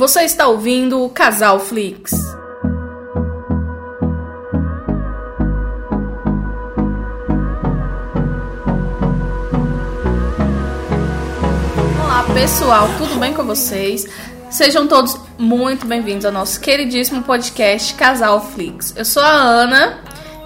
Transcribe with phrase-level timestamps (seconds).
[0.00, 2.10] Você está ouvindo o Casal Flix.
[12.02, 14.06] Olá pessoal, tudo bem com vocês?
[14.50, 18.94] Sejam todos muito bem-vindos ao nosso queridíssimo podcast Casal Flix.
[18.96, 19.98] Eu sou a Ana,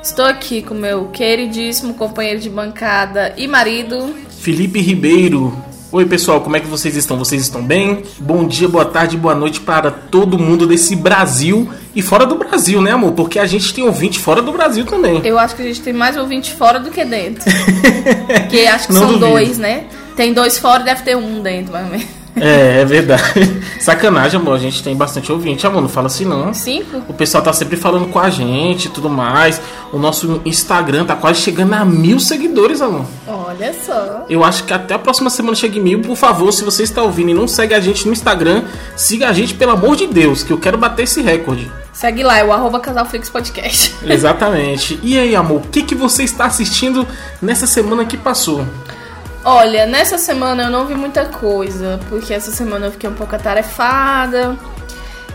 [0.02, 5.73] estou aqui com meu queridíssimo companheiro de bancada e marido, Felipe Ribeiro.
[5.94, 7.16] Oi pessoal, como é que vocês estão?
[7.16, 8.02] Vocês estão bem?
[8.18, 12.82] Bom dia, boa tarde, boa noite para todo mundo desse Brasil e fora do Brasil,
[12.82, 13.12] né, amor?
[13.12, 15.24] Porque a gente tem ouvinte fora do Brasil também.
[15.24, 17.44] Eu acho que a gente tem mais ouvinte fora do que dentro.
[18.26, 19.28] Porque acho que Não são duvido.
[19.28, 19.84] dois, né?
[20.16, 22.23] Tem dois fora e deve ter um dentro, mais ou menos.
[22.36, 23.22] É, é verdade.
[23.80, 24.54] Sacanagem, amor.
[24.54, 25.82] A gente tem bastante ouvinte, amor.
[25.82, 26.52] Não fala assim, não.
[26.52, 27.02] Cinco?
[27.08, 29.60] O pessoal tá sempre falando com a gente e tudo mais.
[29.92, 33.06] O nosso Instagram tá quase chegando a mil seguidores, amor.
[33.26, 34.24] Olha só.
[34.28, 36.00] Eu acho que até a próxima semana chega em mil.
[36.00, 38.64] Por favor, se você está ouvindo e não segue a gente no Instagram,
[38.96, 41.70] siga a gente, pelo amor de Deus, que eu quero bater esse recorde.
[41.92, 43.94] Segue lá, é o arroba Casalflix Podcast.
[44.04, 44.98] Exatamente.
[45.02, 47.06] E aí, amor, o que, que você está assistindo
[47.40, 48.66] nessa semana que passou?
[49.46, 53.36] Olha, nessa semana eu não vi muita coisa, porque essa semana eu fiquei um pouco
[53.36, 54.56] atarefada.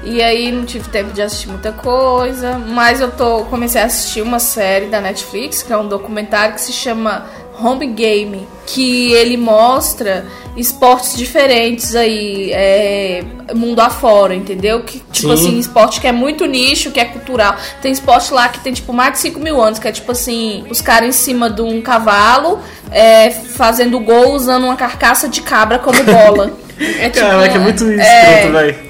[0.03, 2.57] E aí não tive tempo de assistir muita coisa.
[2.57, 6.61] Mas eu tô comecei a assistir uma série da Netflix, que é um documentário que
[6.61, 7.25] se chama
[7.61, 13.23] Home Game, que ele mostra esportes diferentes aí, é,
[13.55, 14.81] mundo afora, entendeu?
[14.83, 15.33] Que, tipo Sim.
[15.33, 17.55] assim, esporte que é muito nicho, que é cultural.
[17.81, 20.65] Tem esporte lá que tem, tipo, mais de 5 mil anos, que é tipo assim,
[20.69, 22.59] os caras em cima de um cavalo,
[22.91, 26.51] é, fazendo gol usando uma carcaça de cabra como bola.
[26.79, 28.88] É, tipo, Caraca, é muito escroto, é, velho.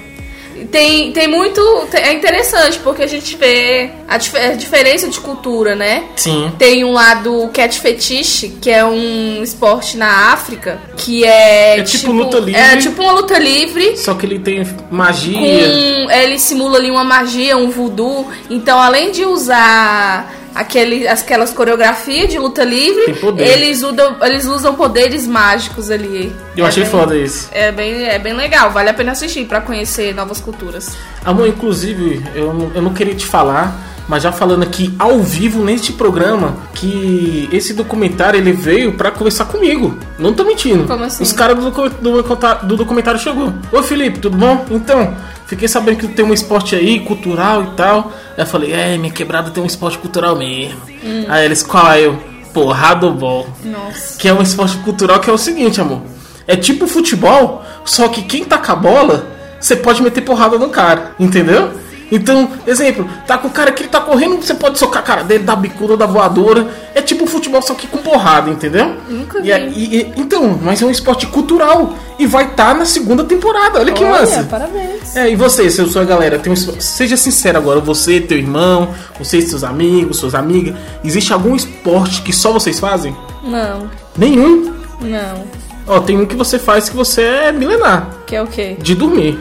[0.70, 1.60] Tem, tem muito.
[1.92, 6.04] É interessante, porque a gente vê a, dif- a diferença de cultura, né?
[6.16, 6.52] Sim.
[6.58, 11.78] Tem um lado cat fetiche, que é um esporte na África, que é.
[11.78, 12.60] É tipo luta livre.
[12.60, 13.96] É tipo uma luta livre.
[13.96, 15.38] Só que ele tem magia.
[15.38, 18.26] Com, ele simula ali uma magia, um voodoo.
[18.48, 23.44] Então, além de usar aquele, aquelas coreografias de luta livre, Tem poder.
[23.46, 26.32] eles usam, eles usam poderes mágicos ali.
[26.56, 27.48] Eu É achei bem- foda isso.
[27.52, 30.96] É bem, é bem legal, vale a pena assistir pra conhecer novas culturas.
[31.24, 33.74] Amor, inclusive, eu eu não queria te falar,
[34.08, 39.46] mas já falando aqui ao vivo neste programa, que esse documentário ele veio pra conversar
[39.46, 39.96] comigo.
[40.18, 40.84] Não tô mentindo.
[40.84, 41.22] Como assim?
[41.22, 42.22] Os caras do, do,
[42.66, 43.52] do documentário chegou.
[43.72, 44.64] Ô Felipe, tudo bom?
[44.70, 45.14] Então,
[45.46, 48.12] fiquei sabendo que tem um esporte aí, cultural e tal.
[48.36, 50.80] Aí eu falei, é, minha quebrada tem um esporte cultural mesmo.
[51.28, 52.18] Aí eles, qual é eu?
[52.52, 53.46] Porrada ball.
[53.64, 54.18] Nossa.
[54.18, 56.02] Que é um esporte cultural que é o seguinte, amor.
[56.46, 59.24] É tipo futebol, só que quem tá com a bola,
[59.60, 61.70] você pode meter porrada no cara, entendeu?
[62.12, 65.22] Então, exemplo, tá com o cara que ele tá correndo, você pode socar a cara
[65.24, 66.68] dele, dar bicuda, da voadora.
[66.94, 68.96] É tipo futebol, só que com porrada, entendeu?
[69.08, 69.52] Nunca E vi.
[69.52, 71.94] é- e- e- então, mas é um esporte cultural.
[72.18, 73.78] E vai estar na segunda temporada.
[73.78, 74.42] Olha que Olha, massa.
[74.44, 75.16] parabéns.
[75.16, 78.88] É, e você, seu, sua galera, tem um, seja sincero agora, você, teu irmão,
[79.18, 83.16] você e seus amigos, suas amigas, existe algum esporte que só vocês fazem?
[83.42, 83.88] Não,
[84.18, 84.74] Nenhum.
[85.00, 85.44] não.
[85.86, 88.76] Ó, tem um que você faz que você é milenar, Que é o quê?
[88.78, 89.38] de dormir.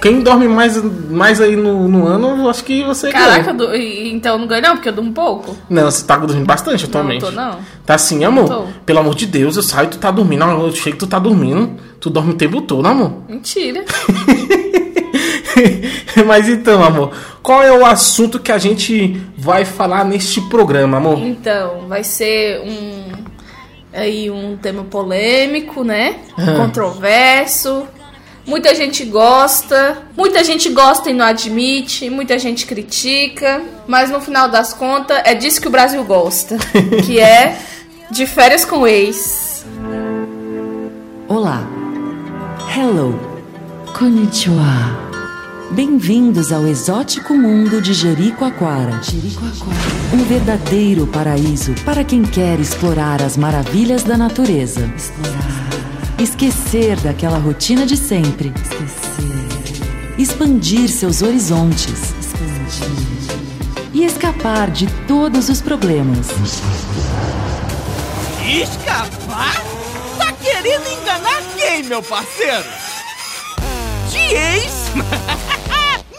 [0.00, 3.76] Quem dorme mais, mais aí no, no ano, eu acho que você Caraca, ganha.
[3.76, 5.56] e- então eu não ganho não, porque eu durmo pouco.
[5.68, 7.22] Não, você tá dormindo bastante atualmente.
[7.22, 7.58] Não, tô não.
[7.84, 8.48] Tá assim, amor?
[8.48, 8.64] Tô.
[8.86, 10.44] Pelo amor de Deus, eu saio, tu tá dormindo.
[10.44, 11.72] Eu chego, tu tá dormindo.
[12.00, 13.12] Tu dorme o tempo todo, amor.
[13.28, 13.84] Mentira.
[16.26, 17.12] Mas então, amor,
[17.42, 21.18] qual é o assunto que a gente vai falar neste programa, amor?
[21.18, 23.08] Então, vai ser um
[23.92, 26.16] aí um tema polêmico, né?
[26.36, 26.54] Ah.
[26.56, 27.84] Controverso.
[28.48, 34.48] Muita gente gosta, muita gente gosta e não admite, muita gente critica, mas no final
[34.48, 36.56] das contas é disso que o Brasil gosta,
[37.04, 37.58] que é
[38.10, 39.66] de férias com ex.
[41.28, 41.62] Olá.
[42.74, 43.20] Hello.
[43.98, 45.08] Konnichiwa.
[45.72, 49.02] Bem-vindos ao exótico mundo de Jericoacoara.
[49.02, 49.78] Jericoacoara.
[50.14, 54.90] Um verdadeiro paraíso para quem quer explorar as maravilhas da natureza.
[54.96, 55.87] Explorar.
[56.18, 58.52] Esquecer daquela rotina de sempre.
[58.56, 60.18] Esquecer.
[60.18, 62.12] Expandir seus horizontes.
[62.18, 63.90] Expandir.
[63.94, 66.26] E escapar de todos os problemas.
[68.44, 69.62] Escapar?
[70.18, 72.64] Tá querendo enganar quem, meu parceiro?
[74.10, 74.72] De ex?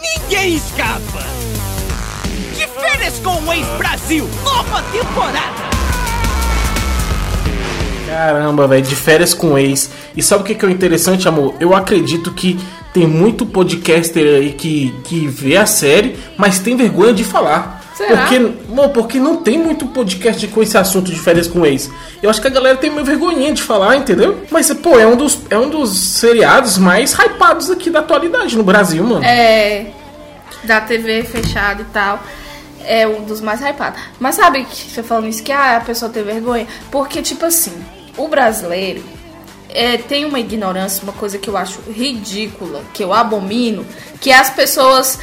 [0.00, 1.26] Ninguém escapa!
[2.56, 5.69] De férias com o ex-Brasil, nova temporada!
[8.10, 9.90] Caramba, velho, de férias com ex.
[10.16, 11.54] E sabe o que que é o interessante, amor?
[11.60, 12.58] Eu acredito que
[12.92, 17.80] tem muito podcaster aí que, que vê a série, mas tem vergonha de falar.
[17.94, 18.16] Será?
[18.16, 21.90] Porque, bom, porque não tem muito podcast com esse assunto de férias com ex.
[22.22, 24.42] Eu acho que a galera tem meio vergonhinha de falar, entendeu?
[24.50, 28.64] Mas, pô, é um dos, é um dos seriados mais hypados aqui da atualidade no
[28.64, 29.22] Brasil, mano.
[29.22, 29.88] É.
[30.64, 32.20] Da TV fechada e tal.
[32.86, 34.00] É um dos mais hypados.
[34.18, 36.66] Mas sabe que você falando isso que ah, a pessoa tem vergonha?
[36.90, 37.72] Porque, tipo assim,
[38.16, 39.02] o brasileiro
[39.74, 43.84] é, tem uma ignorância, uma coisa que eu acho ridícula, que eu abomino,
[44.20, 45.18] que é as pessoas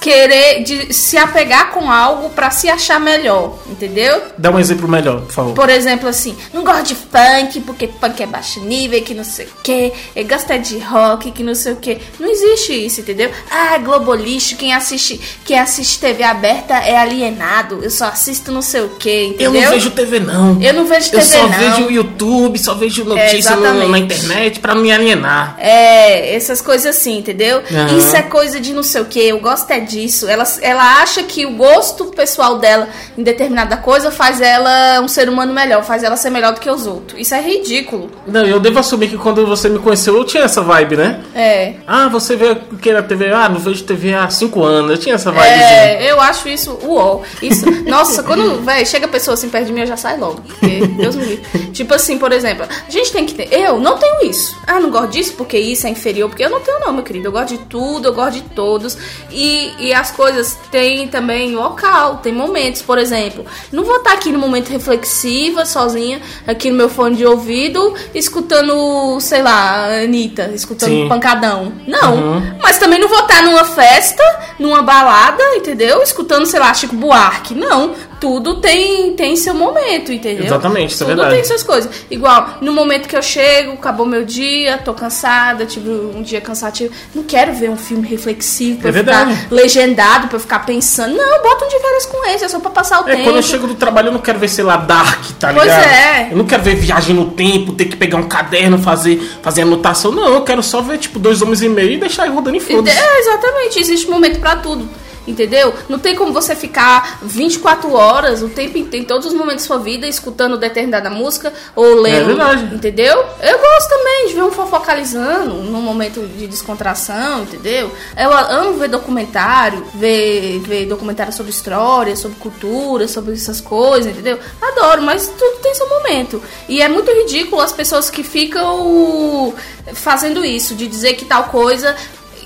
[0.00, 4.20] querer de, se apegar com algo pra se achar melhor, entendeu?
[4.36, 5.54] Dá um exemplo melhor, por favor.
[5.54, 9.46] Por exemplo, assim, não gosto de funk, porque funk é baixo nível, que não sei
[9.46, 11.98] o que, eu gosto é de rock, que não sei o que.
[12.18, 13.30] Não existe isso, entendeu?
[13.50, 18.82] Ah, Globolixo, quem assiste, quem assiste TV aberta é alienado, eu só assisto não sei
[18.82, 19.62] o que, Eu entendeu?
[19.62, 20.62] não vejo TV, não.
[20.62, 21.58] Eu não vejo Eu TV, só não.
[21.58, 23.91] vejo YouTube, só vejo notícia no- exatamente.
[23.92, 25.56] Na internet pra não me alienar.
[25.58, 27.62] É, essas coisas assim, entendeu?
[27.70, 27.98] Aham.
[27.98, 30.28] Isso é coisa de não sei o que, eu gosto é disso.
[30.28, 35.28] Ela, ela acha que o gosto pessoal dela em determinada coisa faz ela um ser
[35.28, 37.20] humano melhor, faz ela ser melhor do que os outros.
[37.20, 38.10] Isso é ridículo.
[38.26, 41.20] Não, eu devo assumir que quando você me conheceu eu tinha essa vibe, né?
[41.34, 41.74] É.
[41.86, 43.32] Ah, você vê o que na TV?
[43.32, 44.90] Ah, não vejo TV há 5 anos.
[44.90, 45.48] Eu tinha essa vibe.
[45.48, 47.20] É, eu acho isso uó.
[47.42, 50.42] Isso, nossa, quando, véi, chega a pessoa assim perto de mim, eu já saio logo.
[50.42, 51.70] Porque, Deus me livre.
[51.72, 53.52] Tipo assim, por exemplo, a gente tem que ter.
[53.52, 54.56] Eu não tenho isso.
[54.66, 56.28] Ah, não gosto disso porque isso é inferior.
[56.28, 57.28] Porque eu não tenho, não, meu querido.
[57.28, 58.96] Eu gosto de tudo, eu gosto de todos.
[59.30, 63.44] E, e as coisas têm também local, tem momentos, por exemplo.
[63.70, 69.20] Não vou estar aqui no momento reflexiva, sozinha, aqui no meu fone de ouvido, escutando,
[69.20, 71.08] sei lá, Anitta, escutando Sim.
[71.08, 71.72] pancadão.
[71.86, 72.14] Não.
[72.16, 72.58] Uhum.
[72.62, 74.22] Mas também não vou estar numa festa,
[74.58, 76.02] numa balada, entendeu?
[76.02, 77.54] Escutando, sei lá, Chico Buarque.
[77.54, 77.94] Não.
[78.22, 80.44] Tudo tem, tem seu momento, entendeu?
[80.44, 81.34] Exatamente, isso é Tudo verdade.
[81.34, 81.90] tem suas coisas.
[82.08, 86.94] Igual, no momento que eu chego, acabou meu dia, tô cansada, tive um dia cansativo.
[87.12, 89.48] Não quero ver um filme reflexivo pra É ficar verdade.
[89.50, 91.16] legendado, pra ficar pensando.
[91.16, 93.24] Não, bota um de férias com esse, é só pra passar o É, tempo.
[93.24, 95.84] quando eu chego do trabalho eu não quero ver, sei lá, Dark, tá Pois ligado?
[95.84, 96.28] é.
[96.30, 100.12] Eu não quero ver viagem no tempo, ter que pegar um caderno, fazer, fazer anotação.
[100.12, 102.96] Não, eu quero só ver, tipo, dois homens e meio e deixar rodando e foda-se.
[102.96, 104.88] É, exatamente, existe momento pra tudo.
[105.26, 105.72] Entendeu?
[105.88, 109.68] Não tem como você ficar 24 horas, o tempo inteiro, em todos os momentos da
[109.68, 112.22] sua vida, escutando determinada música ou lendo.
[112.22, 112.74] É verdade.
[112.74, 113.24] Entendeu?
[113.40, 117.92] Eu gosto também de ver um fofocalizando num momento de descontração, entendeu?
[118.16, 124.38] Eu amo ver documentário, ver, ver documentário sobre história, sobre cultura, sobre essas coisas, entendeu?
[124.60, 126.42] Adoro, mas tudo tem seu momento.
[126.68, 129.54] E é muito ridículo as pessoas que ficam
[129.94, 131.94] fazendo isso, de dizer que tal coisa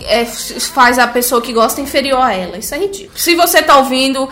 [0.04, 2.58] é, faz a pessoa que gosta inferior a ela.
[2.58, 3.10] Isso é ridículo.
[3.16, 4.28] Se você tá ouvindo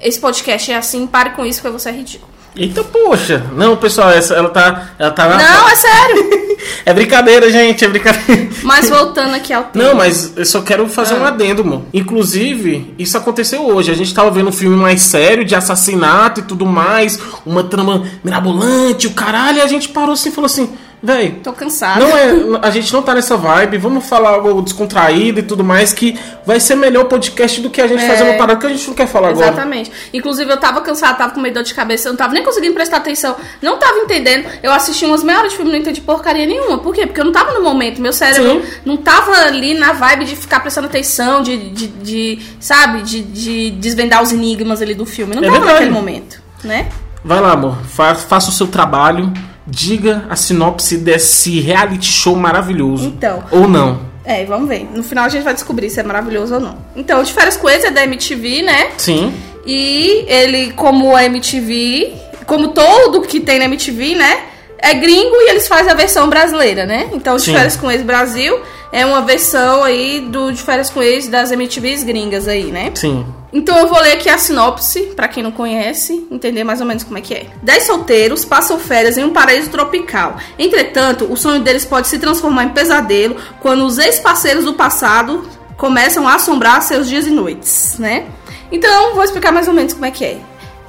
[0.00, 2.36] esse podcast é assim, pare com isso, porque você é ridículo.
[2.56, 3.44] Eita, poxa.
[3.52, 4.90] Não, pessoal, essa, ela tá.
[4.98, 6.46] Ela tá Não, é sério.
[6.84, 8.48] É brincadeira, gente, é brincadeira.
[8.62, 9.84] Mas voltando aqui ao tema.
[9.84, 11.18] Não, mas eu só quero fazer Ah.
[11.18, 11.86] um adendo, mano.
[11.92, 13.90] Inclusive, isso aconteceu hoje.
[13.90, 18.04] A gente tava vendo um filme mais sério de assassinato e tudo mais, uma trama
[18.24, 20.70] mirabolante, o caralho, e a gente parou assim e falou assim,
[21.02, 21.40] véi.
[21.42, 22.00] Tô cansada.
[22.00, 25.92] Não é, a gente não tá nessa vibe, vamos falar algo descontraído e tudo mais,
[25.92, 28.08] que vai ser melhor o podcast do que a gente É.
[28.08, 29.46] fazer uma parada que a gente não quer falar agora.
[29.48, 29.92] Exatamente.
[30.12, 32.42] Inclusive, eu tava cansada, tava com medo de dor de cabeça, eu não tava nem
[32.42, 34.46] conseguindo prestar atenção, não tava entendendo.
[34.62, 36.78] Eu assisti umas meia hora de filme não entendi porcaria nenhuma.
[36.78, 37.06] Por quê?
[37.06, 38.62] Porque eu não tava no momento, meu cérebro Sim.
[38.84, 43.70] não tava ali na vibe de ficar prestando atenção, de, de, de, sabe, de, de
[43.72, 45.34] desvendar os enigmas ali do filme.
[45.34, 45.72] Não É tava verdade.
[45.74, 46.88] naquele momento, né?
[47.24, 49.32] Vai lá, amor, fa- faça o seu trabalho,
[49.66, 53.06] diga a sinopse desse reality show maravilhoso.
[53.06, 53.42] Então.
[53.50, 54.00] Ou não.
[54.24, 54.88] É, vamos ver.
[54.92, 56.78] No final a gente vai descobrir se é maravilhoso ou não.
[56.94, 58.90] Então, de férias com ex é da MTV, né?
[58.98, 59.32] Sim.
[59.64, 62.12] E ele, como a MTV,
[62.44, 64.44] como todo que tem na MTV, né?
[64.78, 67.08] É gringo e eles fazem a versão brasileira, né?
[67.12, 68.60] Então, de férias com ex Brasil
[68.92, 72.92] é uma versão aí do de férias com ex das MTVs gringas aí, né?
[72.94, 73.26] Sim.
[73.52, 77.02] Então eu vou ler aqui a sinopse, pra quem não conhece, entender mais ou menos
[77.02, 77.46] como é que é.
[77.62, 80.36] Dez solteiros passam férias em um paraíso tropical.
[80.58, 86.26] Entretanto, o sonho deles pode se transformar em pesadelo quando os ex-parceiros do passado começam
[86.26, 88.26] a assombrar seus dias e noites, né?
[88.70, 90.38] Então, vou explicar mais ou menos como é que é.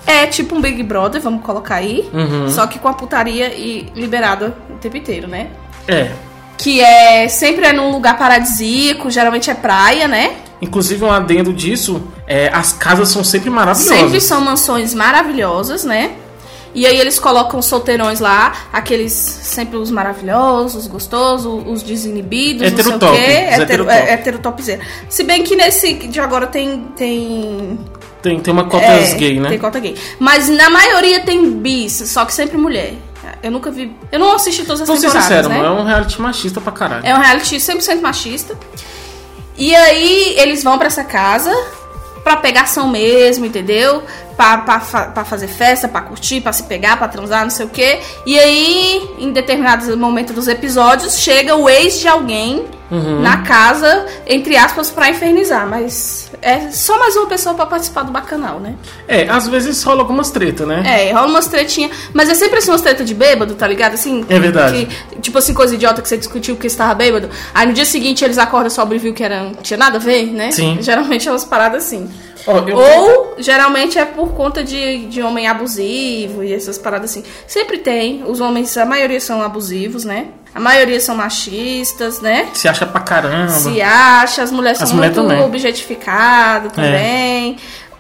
[0.08, 2.50] É tipo um Big Brother, vamos colocar aí, Uhum.
[2.50, 5.48] só que com a putaria e liberada o tempo inteiro, né?
[5.88, 6.12] É.
[6.58, 10.38] Que é sempre é num lugar paradisíaco, geralmente é praia, né?
[10.62, 14.00] Inclusive, um adendo disso, é, as casas são sempre maravilhosas.
[14.00, 16.14] Sempre são mansões maravilhosas, né?
[16.74, 22.70] E aí eles colocam solteirões lá, aqueles sempre os maravilhosos, os gostosos, os desinibidos, não
[22.70, 23.22] sei o Heterotop, quê.
[23.22, 23.92] os Hetero, heterotop.
[23.98, 24.82] é, heterotopzera.
[25.10, 26.86] Se bem que nesse de agora tem.
[26.96, 27.80] tem
[28.22, 29.50] Tem, tem uma cota é, gay, né?
[29.50, 29.96] Tem cota gay.
[30.20, 32.94] Mas na maioria tem bis, só que sempre mulher.
[33.44, 33.96] Eu nunca vi.
[34.12, 35.28] Eu não assisti todas as Vou ser temporadas.
[35.28, 35.60] sincero, né?
[35.66, 37.06] é um reality machista pra caralho.
[37.06, 38.58] É um reality 100% machista.
[39.58, 41.52] E aí eles vão pra essa casa
[42.24, 44.04] pra pegação mesmo, entendeu?
[44.38, 48.00] Pra fazer festa, pra curtir, pra se pegar, pra transar, não sei o quê.
[48.24, 53.20] E aí, em determinados momentos dos episódios, chega o ex de alguém Uhum.
[53.22, 55.68] na casa, entre aspas, pra infernizar.
[55.68, 58.76] Mas é só mais uma pessoa pra participar do bacanal, né?
[59.08, 60.84] É, às vezes rola algumas treta, né?
[60.86, 61.92] É, rola umas tretinhas.
[62.14, 63.96] Mas é sempre assim, umas tretas de bêbado, tá ligado?
[63.96, 64.86] Assim, É verdade.
[65.10, 67.30] que- tipo assim, coisa idiota que você discutiu porque você tava bêbado.
[67.54, 70.00] Aí no dia seguinte eles acordam sobre e viu que era, não tinha nada a
[70.00, 70.52] ver, né?
[70.52, 70.78] Sim.
[70.80, 72.08] Geralmente é umas paradas assim.
[72.48, 77.24] Eu- Ou, geralmente, é por conta de, de homem abusivo e essas paradas assim.
[77.46, 78.24] Sempre tem.
[78.26, 80.28] Os homens, a maioria são abusivos, né?
[80.56, 82.48] A maioria são machistas, né?
[82.54, 83.50] Se acha pra caramba.
[83.50, 85.40] Se acha, as mulheres As são muito também.
[85.42, 85.46] É.
[85.46, 87.58] objetificadas também.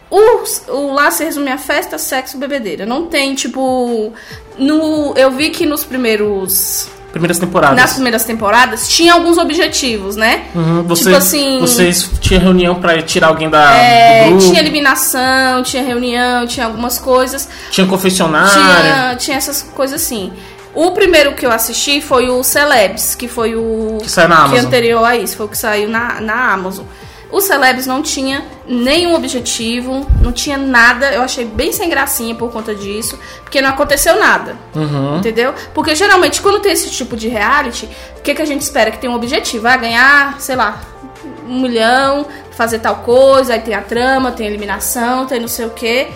[0.09, 2.85] O, o lá se resume a festa, sexo, bebedeira.
[2.85, 4.13] Não tem, tipo.
[4.57, 6.87] No, eu vi que nos primeiros.
[7.17, 7.75] Primeiras temporadas.
[7.77, 10.43] Nas primeiras temporadas tinha alguns objetivos, né?
[10.53, 11.59] Uhum, você- tipo assim.
[11.59, 17.47] Vocês tinham reunião pra tirar alguém da, é, tinha eliminação, tinha reunião, tinha algumas coisas.
[17.71, 18.51] Tinha confessionário.
[18.51, 20.31] Tinha, tinha essas coisas assim.
[20.75, 23.97] O primeiro que eu assisti foi o Celebs, que foi o.
[24.01, 24.65] Que saiu na Que Amazon.
[24.65, 26.85] anterior a isso, foi o que saiu na, na Amazon.
[27.29, 31.11] O Celebs não tinha nenhum objetivo, não tinha nada.
[31.11, 34.55] Eu achei bem sem gracinha por conta disso, porque não aconteceu nada.
[34.73, 35.17] Uhum.
[35.17, 35.53] Entendeu?
[35.73, 38.91] Porque geralmente quando tem esse tipo de reality, o que, que a gente espera?
[38.91, 39.63] Que tem um objetivo.
[39.63, 40.81] Vai ganhar, sei lá,
[41.47, 45.65] um milhão, fazer tal coisa, aí tem a trama, tem a eliminação, tem não sei
[45.65, 46.07] o que.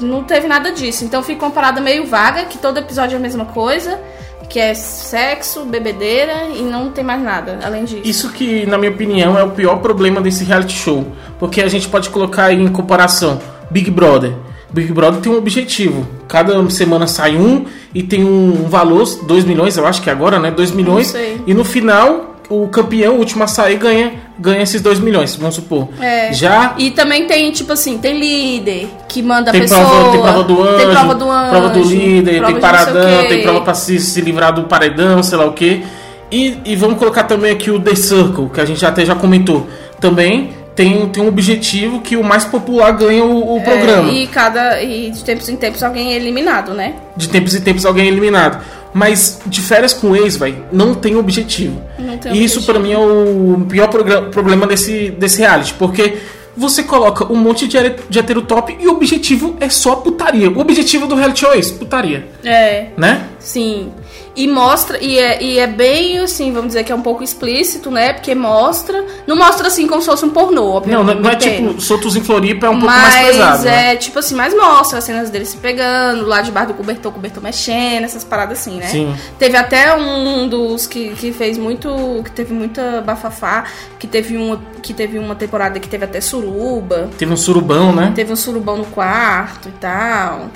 [0.00, 1.04] Não teve nada disso.
[1.04, 4.00] Então fica uma parada meio vaga, que todo episódio é a mesma coisa,
[4.48, 8.02] que é sexo, bebedeira e não tem mais nada além disso.
[8.04, 11.06] Isso que, na minha opinião, é o pior problema desse reality show.
[11.38, 14.32] Porque a gente pode colocar aí em comparação Big Brother.
[14.70, 16.06] Big Brother tem um objetivo.
[16.28, 20.38] Cada semana sai um e tem um valor, 2 milhões, eu acho que é agora,
[20.38, 20.50] né?
[20.50, 21.14] 2 milhões.
[21.46, 25.54] E no final, o campeão, o último a sair, ganha, ganha esses 2 milhões, vamos
[25.54, 25.88] supor.
[26.00, 26.32] É.
[26.32, 29.80] Já E também tem, tipo assim, tem líder que manda tem pessoa.
[29.80, 33.22] prova, tem prova do anjo, tem prova do anjo, prova do líder, prova tem paradão,
[33.22, 33.28] quê.
[33.28, 35.84] tem prova pra se, se livrar do paredão, sei lá o que.
[36.30, 39.66] E, e vamos colocar também aqui o The Circle, que a gente até já comentou.
[40.00, 44.10] Também tem, tem um objetivo que o mais popular ganha o, o programa.
[44.10, 44.82] É, e cada.
[44.82, 46.94] E de tempos em tempos alguém é eliminado, né?
[47.16, 48.62] De tempos em tempos alguém é eliminado.
[48.94, 51.82] Mas de férias com ex, velho, não tem objetivo.
[51.98, 56.14] Não tem e isso pra mim é o pior problema desse, desse reality, porque
[56.56, 57.76] você coloca um monte de,
[58.08, 60.50] de hetero top e o objetivo é só putaria.
[60.50, 62.86] O objetivo do reality show é isso, putaria, É.
[62.96, 63.26] né?
[63.38, 63.92] Sim.
[64.36, 67.90] E mostra, e é, e é bem assim, vamos dizer que é um pouco explícito,
[67.90, 68.12] né?
[68.12, 69.02] Porque mostra.
[69.26, 71.14] Não mostra assim como se fosse um pornô, Não, obviamente.
[71.14, 73.66] não, não é tipo Soltos em Floripa, é um pouco mas mais pesado.
[73.66, 73.96] é né?
[73.96, 78.04] tipo assim, mas mostra as cenas dele se pegando, lá debaixo do cobertor, cobertor mexendo,
[78.04, 78.88] essas paradas assim, né?
[78.88, 79.14] Sim.
[79.38, 82.20] Teve até um dos que, que fez muito.
[82.22, 83.64] que teve muita bafafá,
[83.98, 88.12] que teve, uma, que teve uma temporada que teve até suruba, Teve um surubão, né?
[88.14, 90.46] teve um surubão no quarto e tal.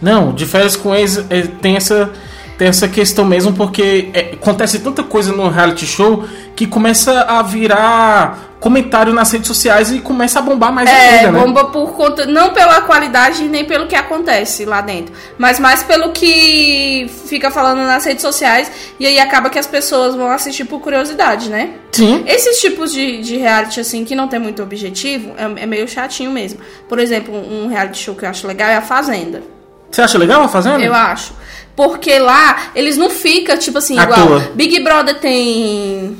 [0.00, 2.12] Não, de férias com ex é, tem essa
[2.58, 7.42] tem essa questão mesmo porque é, acontece tanta coisa no reality show que começa a
[7.42, 11.40] virar comentário nas redes sociais e começa a bombar mais É, ainda, né?
[11.40, 12.24] bomba por conta.
[12.24, 15.14] Não pela qualidade nem pelo que acontece lá dentro.
[15.36, 18.72] Mas mais pelo que fica falando nas redes sociais.
[18.98, 21.74] E aí acaba que as pessoas vão assistir por curiosidade, né?
[21.92, 22.24] Sim.
[22.26, 26.30] Esses tipos de, de reality, assim, que não tem muito objetivo, é, é meio chatinho
[26.30, 26.58] mesmo.
[26.88, 29.42] Por exemplo, um reality show que eu acho legal é A Fazenda.
[29.90, 30.82] Você acha legal a fazenda?
[30.82, 31.32] Eu acho.
[31.74, 34.26] Porque lá, eles não ficam, tipo assim, À igual.
[34.26, 34.40] toa.
[34.54, 36.16] Big Brother tem.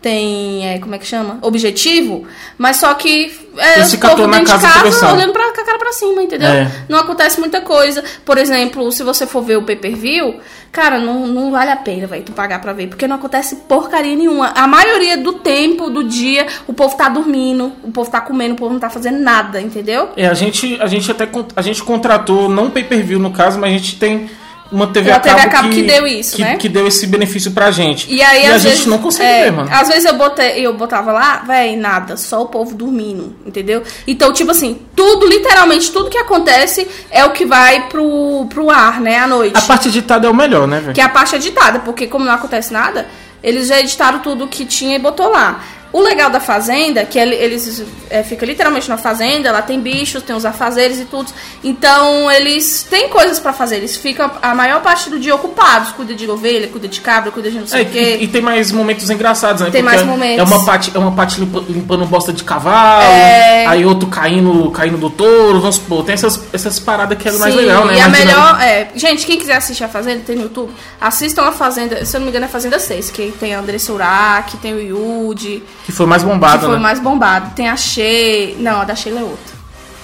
[0.00, 0.66] Tem.
[0.66, 1.38] é, como é que chama?
[1.42, 2.26] Objetivo.
[2.58, 3.43] Mas só que.
[3.56, 6.22] É, à povo na dentro de casa casa olhando pra, com a cara pra cima,
[6.22, 6.48] entendeu?
[6.48, 6.70] É.
[6.88, 8.02] Não acontece muita coisa.
[8.24, 10.40] Por exemplo, se você for ver o pay per view,
[10.72, 12.88] cara, não, não vale a pena, velho, tu pagar pra ver.
[12.88, 14.52] Porque não acontece porcaria nenhuma.
[14.54, 18.56] A maioria do tempo, do dia, o povo tá dormindo, o povo tá comendo, o
[18.56, 20.10] povo não tá fazendo nada, entendeu?
[20.16, 23.72] É, a gente, a gente até a gente contratou, não pay-per-view no caso, mas a
[23.72, 24.28] gente tem
[24.74, 26.56] uma TV, Uma a TV cabo, a cabo que deu isso, que, né?
[26.56, 28.12] que deu esse benefício pra gente.
[28.12, 29.70] E aí, a às gente vezes, não consegue é, ver, mano.
[29.72, 33.84] Às vezes eu, botei, eu botava lá, véi, nada, só o povo dormindo, entendeu?
[34.04, 39.00] Então, tipo assim, tudo, literalmente, tudo que acontece é o que vai pro, pro ar,
[39.00, 39.56] né, à noite.
[39.56, 40.92] A parte editada é o melhor, né, velho?
[40.92, 43.06] Que é a parte editada, porque como não acontece nada,
[43.42, 45.62] eles já editaram tudo que tinha e botou lá.
[45.94, 50.24] O legal da fazenda, que ele- eles é, fica literalmente na fazenda, lá tem bichos,
[50.24, 51.30] tem os afazeres e tudo.
[51.62, 53.76] Então eles têm coisas pra fazer.
[53.76, 55.92] Eles ficam a maior parte do dia ocupados.
[55.92, 58.16] Cuida de ovelha, cuida de cabra, cuida de não sei É, o quê.
[58.20, 59.70] e, e tem mais momentos engraçados, né?
[59.70, 60.38] Tem Porque mais momentos.
[60.40, 63.64] É uma parte, é uma parte limpa- limpando bosta de cavalo, É.
[63.66, 66.04] aí outro caindo, caindo do touro, vamos supor.
[66.04, 67.98] Tem essas, essas paradas que é mais Sim, legal, né?
[67.98, 68.60] E a Mais melhor.
[68.60, 70.72] É, gente, quem quiser assistir a Fazenda, tem no YouTube.
[71.00, 73.60] Assistam a Fazenda, se eu não me engano, é a Fazenda 6, que tem a
[73.60, 76.80] Andressa Urach, tem o Yudi, Que foi mais bombado, que foi né?
[76.82, 77.54] mais bombado.
[77.54, 78.56] Tem a She.
[78.58, 79.54] Não, a da Sheila é outra.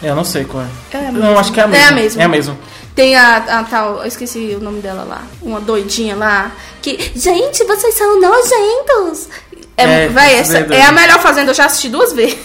[0.03, 0.97] Eu não sei qual é.
[0.97, 1.89] É não, acho que é a É mesma.
[1.89, 2.23] a mesma.
[2.23, 2.59] É a mesma.
[2.95, 6.51] Tem a, a tal, eu esqueci o nome dela lá, uma doidinha lá,
[6.83, 9.29] que, gente, vocês são nojentos.
[9.77, 12.37] É, É, véi, essa é é a melhor fazenda, eu já assisti duas vezes.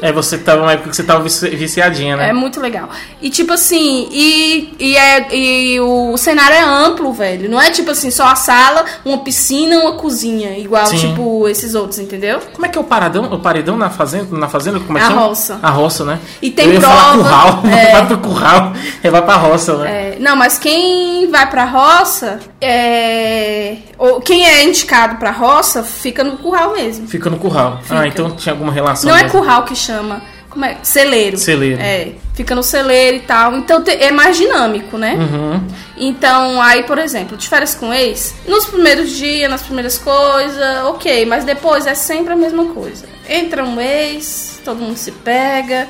[0.00, 2.30] É, você tava numa época que você tava vici- viciadinha, né?
[2.30, 2.88] É muito legal.
[3.20, 7.50] E tipo assim, e, e, é, e o cenário é amplo, velho.
[7.50, 10.56] Não é tipo assim, só a sala, uma piscina, uma cozinha.
[10.56, 10.96] Igual, Sim.
[10.96, 12.40] tipo, esses outros, entendeu?
[12.54, 14.34] Como é que é o paradão, o paredão na fazenda?
[14.38, 15.22] Na fazenda como é que A chama?
[15.26, 15.58] roça.
[15.62, 16.18] A roça, né?
[16.40, 17.92] E tem Eu ia falar prova, curral, é.
[17.92, 18.72] vai pro curral,
[19.04, 19.90] aí vai pra roça, né?
[19.90, 26.24] É, não, mas quem vai pra roça, é, ou quem é indicado pra roça, fica
[26.24, 26.77] no curral mesmo.
[27.08, 27.80] Fica no curral.
[27.82, 28.00] Fica.
[28.00, 29.10] Ah, então tinha alguma relação.
[29.10, 29.38] Não é mesmo.
[29.38, 30.22] curral que chama.
[30.48, 30.78] Como é?
[30.82, 31.36] Celeiro.
[31.36, 31.80] Celeiro.
[31.80, 32.12] É.
[32.34, 33.54] Fica no celeiro e tal.
[33.56, 35.14] Então é mais dinâmico, né?
[35.14, 35.60] Uhum.
[35.96, 41.26] Então, aí, por exemplo, de férias com ex, nos primeiros dias, nas primeiras coisas, ok,
[41.26, 43.06] mas depois é sempre a mesma coisa.
[43.28, 45.86] Entra um ex, todo mundo se pega,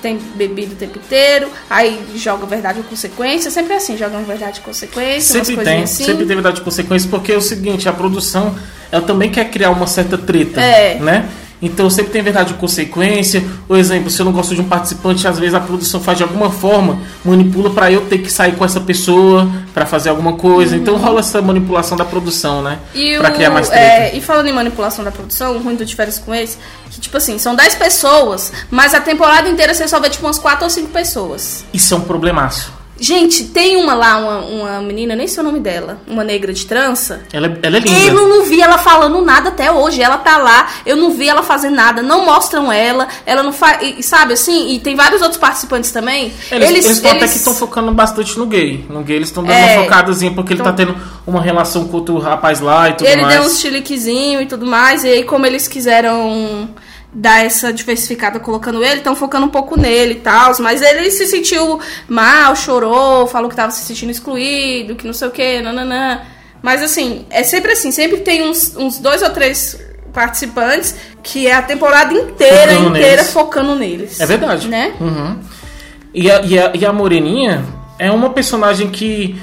[0.00, 4.62] tem bebida o tempo inteiro, aí joga verdade ou consequência, sempre assim, joga verdade e
[4.62, 6.04] consequência, Sempre tem, assim.
[6.04, 8.54] sempre tem verdade de consequência, porque é o seguinte, a produção,
[8.90, 10.98] ela também quer criar uma certa treta, É.
[10.98, 11.28] né?
[11.62, 13.44] Então sempre tem verdade de consequência.
[13.68, 16.24] Por exemplo, se eu não gosto de um participante, às vezes a produção faz de
[16.24, 20.76] alguma forma, manipula pra eu ter que sair com essa pessoa pra fazer alguma coisa.
[20.76, 22.78] Então rola essa manipulação da produção, né?
[22.94, 23.18] Uhum.
[23.18, 23.84] Pra o, criar mais treta.
[23.84, 26.58] é, e falando em manipulação da produção, o ruim do de férias com ex,
[26.90, 30.38] que tipo assim, são 10 pessoas, mas a temporada inteira você só vê tipo umas
[30.38, 31.64] 4 ou 5 pessoas.
[31.72, 32.79] Isso é um problemaço.
[33.00, 36.66] Gente, tem uma lá, uma, uma menina, nem sei o nome dela, uma negra de
[36.66, 37.22] trança.
[37.32, 37.98] Ela, é- ela é linda.
[37.98, 40.02] Eu não vi ela falando nada até hoje.
[40.02, 44.04] Ela tá lá, eu não vi ela fazendo nada, não mostram ela, ela não faz.
[44.04, 44.74] Sabe assim?
[44.74, 46.30] E tem vários outros participantes também.
[46.50, 48.84] Eles, eles, tão até que estão focando bastante no gay.
[48.90, 49.76] No gay eles estão dando É.
[49.76, 50.94] uma focadazinha porque ele Então- tá tendo
[51.26, 53.34] uma relação com outro rapaz lá e tudo Ele mais.
[53.34, 56.68] deu um chiliquezinho e tudo mais, e aí, como eles quiseram
[57.12, 60.52] dar essa diversificada colocando ele, estão focando um pouco nele e tal.
[60.60, 65.28] Mas ele se sentiu mal, chorou, falou que tava se sentindo excluído, que não sei
[65.28, 66.20] o que, nananã.
[66.62, 69.78] Mas assim, é sempre assim, sempre tem uns, uns dois ou três
[70.12, 73.32] participantes que é a temporada inteira, Focando inteira neles.
[73.32, 74.20] focando neles.
[74.20, 74.68] É verdade.
[74.68, 74.92] Né?
[75.00, 75.38] Uhum.
[76.12, 77.64] E, a, e, a, e a Moreninha
[77.98, 79.40] é uma personagem que.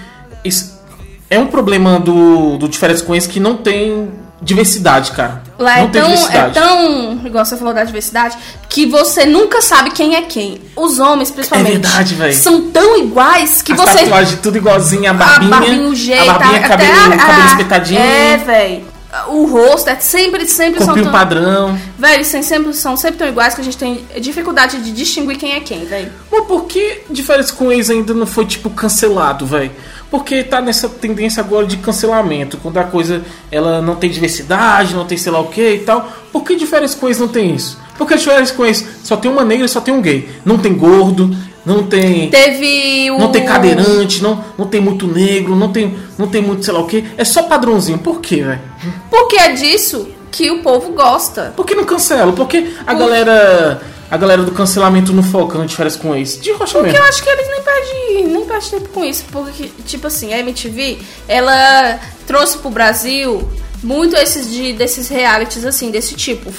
[1.29, 4.09] É um problema do, do Diferentes Coins que não tem
[4.41, 5.41] diversidade, cara.
[5.57, 8.37] Lá não é tão, é tão, igual você falou da diversidade,
[8.69, 10.61] que você nunca sabe quem é quem.
[10.75, 11.69] Os homens, principalmente.
[11.69, 12.33] É verdade, véi.
[12.33, 13.99] São tão iguais que As você.
[13.99, 15.49] tatuagens tudo igualzinha, a A barbinha.
[15.49, 17.99] barbinha, o jeito, a barbinha, até cabelo, a- cabelo a- espetadinho.
[17.99, 18.97] É, velho.
[19.29, 21.13] O rosto é sempre, sempre são corpinho tão.
[21.13, 21.79] padrão.
[21.97, 25.37] Velho, eles são sempre, são sempre tão iguais que a gente tem dificuldade de distinguir
[25.37, 26.11] quem é quem, velho.
[26.31, 29.71] Mas por que Diferentes com Ex ainda não foi, tipo, cancelado, velho?
[30.09, 32.57] Porque tá nessa tendência agora de cancelamento.
[32.57, 36.09] Quando a coisa ela não tem diversidade, não tem sei lá o que e tal.
[36.31, 37.77] Por que Diferentes com Ex não tem isso?
[37.97, 40.29] Porque Diferentes com Ex só tem uma negra e só tem um gay.
[40.45, 42.29] Não tem gordo, não tem.
[42.29, 43.19] Teve o.
[43.19, 46.79] Não tem cadeirante, não, não tem muito negro, não tem, não tem muito sei lá
[46.79, 47.03] o que.
[47.17, 47.97] É só padrãozinho.
[47.97, 48.61] Por quê, velho?
[49.09, 51.53] Porque é disso que o povo gosta.
[51.55, 52.31] Por que não cancela?
[52.31, 53.81] Porque a galera.
[54.09, 56.39] A galera do cancelamento não foca no Diferentes com Ex.
[56.39, 56.97] De rocha Porque mesmo.
[56.97, 59.25] eu acho que eles nem perdem, nem perdem tempo com isso.
[59.31, 63.47] Porque, tipo assim, a MTV, ela trouxe pro Brasil
[63.83, 66.51] muito esses de, desses realities, assim, desse tipo.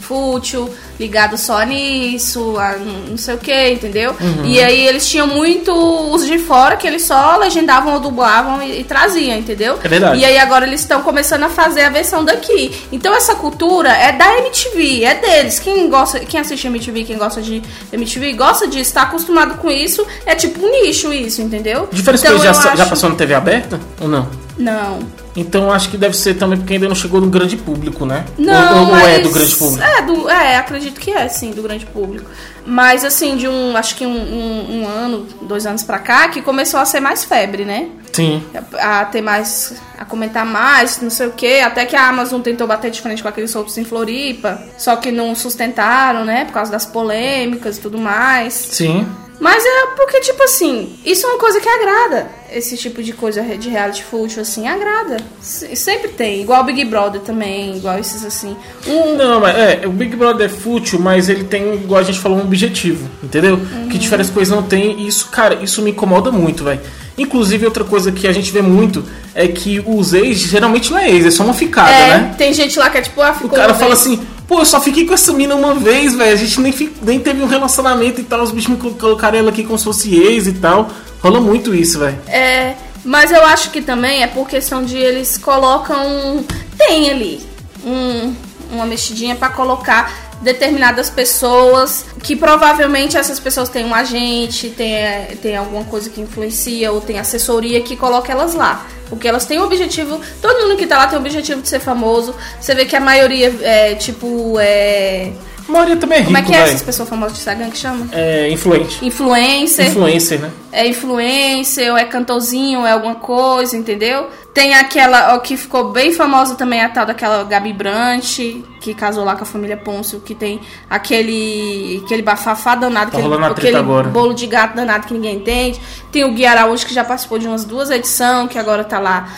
[0.00, 4.14] Fútil, ligado só nisso, a não sei o que, entendeu?
[4.20, 4.44] Uhum.
[4.44, 5.72] E aí eles tinham muito
[6.12, 9.78] os de fora que eles só legendavam ou dublavam e, e traziam, entendeu?
[9.82, 10.18] É verdade.
[10.20, 12.72] E aí agora eles estão começando a fazer a versão daqui.
[12.90, 15.58] Então essa cultura é da MTV, é deles.
[15.58, 20.04] Quem gosta, quem assiste MTV, quem gosta de MTV, gosta disso, tá acostumado com isso,
[20.26, 21.88] é tipo um nicho isso, entendeu?
[21.92, 23.78] Diferentes Então, coisas já, eu já acho- passou na TV aberta?
[24.00, 24.28] Ou não?
[24.58, 24.98] Não.
[25.38, 28.24] Então acho que deve ser também porque ainda não chegou no grande público, né?
[28.36, 29.84] Não, ou, ou é do grande público?
[29.84, 32.28] É, do, é, acredito que é, sim, do grande público.
[32.66, 36.42] Mas, assim, de um, acho que um, um, um ano, dois anos pra cá, que
[36.42, 37.88] começou a ser mais febre, né?
[38.12, 38.42] Sim.
[38.74, 41.60] A, a ter mais, a comentar mais, não sei o que.
[41.60, 44.60] Até que a Amazon tentou bater de frente com aqueles soltos em Floripa.
[44.76, 46.44] Só que não sustentaram, né?
[46.46, 48.54] Por causa das polêmicas e tudo mais.
[48.54, 49.06] Sim.
[49.40, 52.28] Mas é porque, tipo assim, isso é uma coisa que agrada.
[52.52, 55.18] Esse tipo de coisa de reality fútil, assim, agrada.
[55.40, 56.40] Se- Sempre tem.
[56.40, 58.56] Igual o Big Brother também, igual esses assim.
[58.86, 62.18] Um, Não, mas é, o Big Brother é fútil, mas ele tem, igual a gente
[62.18, 63.54] falou, um objetivo, entendeu?
[63.54, 63.88] Uhum.
[63.88, 66.80] Que diferentes coisas não tem, e isso, cara, isso me incomoda muito, velho.
[67.16, 71.10] Inclusive, outra coisa que a gente vê muito é que os ex geralmente não é
[71.10, 72.34] ex, é só uma ficada, é, né?
[72.38, 74.64] tem gente lá que é tipo, ah, O ficou cara uma fala assim, pô, eu
[74.64, 76.32] só fiquei com essa mina uma vez, velho.
[76.32, 78.42] A gente nem, nem teve um relacionamento e tal.
[78.42, 80.88] Os bichos me colo- colocaram ela aqui como se fosse ex e tal.
[81.22, 82.18] Rola muito isso, velho.
[82.26, 86.44] É, mas eu acho que também é por questão de eles colocam.
[86.76, 87.40] Tem ali
[87.84, 88.34] um,
[88.72, 95.36] uma mexidinha pra colocar determinadas pessoas, que provavelmente essas pessoas têm um agente, tem, é,
[95.40, 98.86] tem alguma coisa que influencia, ou tem assessoria que coloca elas lá.
[99.08, 101.80] Porque elas têm o objetivo, todo mundo que tá lá tem o objetivo de ser
[101.80, 102.34] famoso.
[102.60, 104.58] Você vê que a maioria é tipo.
[104.60, 105.32] É,
[105.68, 106.68] A maioria também é rico, como é que é velho.
[106.68, 108.08] essas pessoas famosas de Instagram que chama?
[108.12, 109.04] É influente.
[109.04, 109.88] Influencer.
[109.88, 110.50] Influencer, né?
[110.72, 114.28] é influencer, ou é cantorzinho, ou é alguma coisa, entendeu?
[114.52, 118.38] Tem aquela, ó, que ficou bem famosa também, a tal daquela Gabi Brant,
[118.80, 123.34] que casou lá com a família Pôncio, que tem aquele, aquele bafafá danado, Tá aquele,
[123.44, 124.08] aquele agora.
[124.08, 125.80] bolo de gato danado que ninguém entende.
[126.10, 129.28] Tem o Gui Araújo, que já participou de umas duas edições, que agora tá lá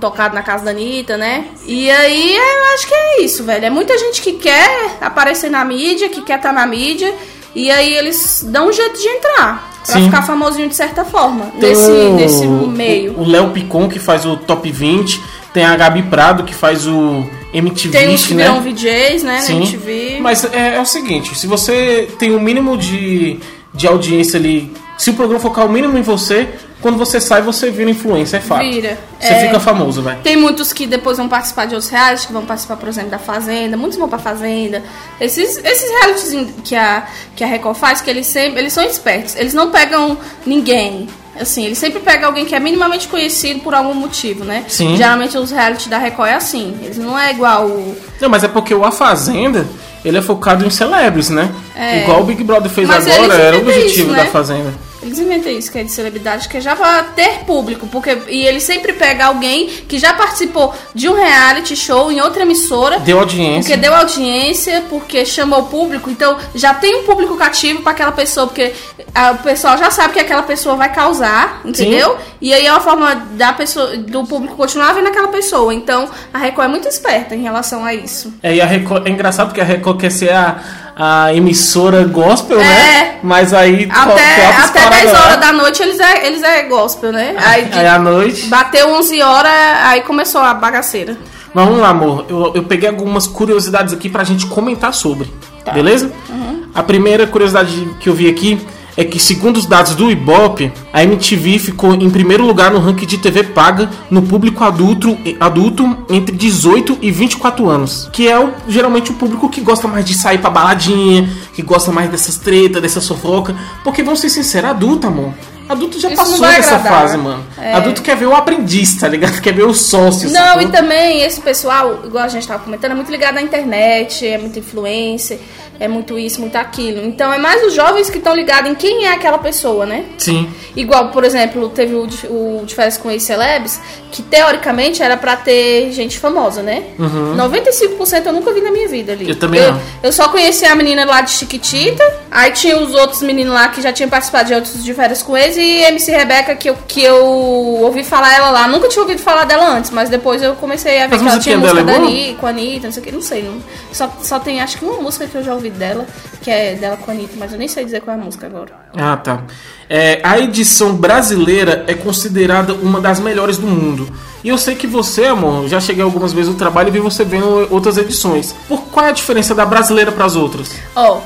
[0.00, 1.46] tocado na casa da Anitta, né?
[1.66, 3.64] E aí eu acho que é isso, velho.
[3.64, 7.12] É muita gente que quer aparecer na mídia, que quer estar na mídia,
[7.54, 9.72] e aí eles dão um jeito de entrar.
[9.86, 10.04] Pra Sim.
[10.06, 11.44] ficar famosinho de certa forma.
[11.60, 13.14] Tem Nesse, o- nesse meio.
[13.20, 15.22] O Léo Picon, que faz o Top 20.
[15.54, 17.24] Tem a Gabi Prado, que faz o
[17.54, 18.42] MTV, Tem uns que né?
[18.48, 19.40] viram VJs, né?
[19.42, 19.54] Sim.
[19.54, 20.18] Na MTV.
[20.20, 23.38] Mas é, é o seguinte, se você tem o mínimo de,
[23.72, 26.48] de audiência ali, se o programa focar o mínimo em você,
[26.86, 28.60] quando você sai, você vira influência, é fato.
[28.60, 28.96] Vira.
[29.18, 29.40] Você É.
[29.46, 30.18] fica famoso, velho.
[30.22, 33.18] Tem muitos que depois vão participar de outros realities, que vão participar, por exemplo, da
[33.18, 33.76] Fazenda.
[33.76, 34.84] Muitos vão pra Fazenda.
[35.20, 39.34] Esses, esses realities que a, que a Record faz, que eles sempre eles são espertos.
[39.34, 41.08] Eles não pegam ninguém.
[41.40, 44.64] Assim, eles sempre pegam alguém que é minimamente conhecido por algum motivo, né?
[44.68, 44.96] Sim.
[44.96, 46.78] Geralmente os realities da Record é assim.
[46.84, 47.96] Eles não é igual o...
[48.20, 49.66] Não, mas é porque o A Fazenda,
[50.04, 51.50] ele é focado em celebres, né?
[51.74, 52.04] É.
[52.04, 54.30] Igual o Big Brother fez Mas agora, era o objetivo isso, da né?
[54.30, 54.85] Fazenda.
[55.06, 58.44] Eles inventam isso, que é de celebridade, que é já pra ter público, porque e
[58.46, 63.18] ele sempre pega alguém que já participou de um reality show em outra emissora, Deu
[63.20, 63.60] audiência.
[63.62, 68.12] porque deu audiência, porque chamou o público, então já tem um público cativo pra aquela
[68.12, 68.72] pessoa, porque
[69.14, 72.16] a- o pessoal já sabe que aquela pessoa vai causar, entendeu?
[72.40, 75.72] E aí é uma forma da pessoa, do público continuar vendo aquela pessoa.
[75.72, 78.34] Então a Record é muito esperta em relação a isso.
[78.42, 80.56] É, e a Record, é engraçado porque a Record quer ser a,
[80.98, 82.64] a emissora gospel, É.
[82.64, 83.16] né?
[83.22, 85.24] Mas aí Até, até paradas 10 lá.
[85.24, 87.34] horas da noite eles é, eles é gospel, né?
[87.38, 88.46] Aí, de- Aí à noite.
[88.46, 89.50] Bateu 11 horas,
[89.84, 91.16] aí começou a bagaceira.
[91.52, 92.24] Mas vamos lá, amor.
[92.28, 95.30] Eu, eu peguei algumas curiosidades aqui pra gente comentar sobre.
[95.64, 95.72] Tá.
[95.72, 96.10] Beleza?
[96.28, 96.62] Uhum.
[96.74, 98.58] A primeira curiosidade que eu vi aqui
[98.96, 103.06] é que, segundo os dados do Ibope, a MTV ficou em primeiro lugar no ranking
[103.06, 108.08] de TV paga no público adulto, adulto entre 18 e 24 anos.
[108.12, 111.92] Que é o, geralmente o público que gosta mais de sair pra baladinha, que gosta
[111.92, 113.54] mais dessas tretas, dessa sofoca.
[113.84, 115.32] Porque, vamos ser sinceros, adulto, amor.
[115.68, 117.00] Adulto já Isso passou dessa agradar.
[117.00, 117.44] fase, mano.
[117.58, 117.74] É.
[117.74, 119.40] Adulto quer ver o aprendiz, tá ligado?
[119.42, 120.30] Quer ver o sócio.
[120.30, 120.62] Não, sacou?
[120.62, 124.38] e também esse pessoal, igual a gente tava comentando, é muito ligado à internet, é
[124.38, 125.40] muito influencer,
[125.78, 127.04] é muito isso, muito aquilo.
[127.04, 130.04] Então é mais os jovens que estão ligados em quem é aquela pessoa, né?
[130.18, 130.48] Sim.
[130.74, 133.80] Igual, por exemplo, teve o, de- o de férias com ex-celebs,
[134.12, 136.84] que teoricamente era pra ter gente famosa, né?
[136.98, 139.24] 95% eu nunca vi na minha vida ali.
[139.24, 139.30] Uhum.
[139.30, 139.80] Eu também eu, não.
[140.02, 143.80] Eu só conheci a menina lá de Chiquitita, aí tinha os outros meninos lá que
[143.82, 147.02] já tinham participado de outros de férias com ex, e MC Rebeca, que eu, que
[147.02, 148.68] eu ouvi falar ela lá.
[148.68, 151.38] Nunca tinha ouvido falar dela antes, mas depois eu comecei a ver As que ela
[151.40, 151.94] tinha música é da?
[151.96, 153.42] Ani- com a Anitta, não sei o que, não sei.
[153.42, 153.62] Não,
[153.92, 156.06] só, só tem acho que uma música que eu já ouvi dela,
[156.42, 158.46] que é dela com a Anitta, mas eu nem sei dizer qual é a música
[158.46, 158.72] agora.
[158.96, 159.44] Ah, tá.
[159.88, 164.08] É, a edição brasileira é considerada uma das melhores do mundo.
[164.42, 167.24] E eu sei que você, amor, já cheguei algumas vezes no trabalho e vi você
[167.24, 168.54] vendo outras edições.
[168.68, 170.72] Por qual é a diferença da brasileira para as outras?
[170.94, 171.20] Ó,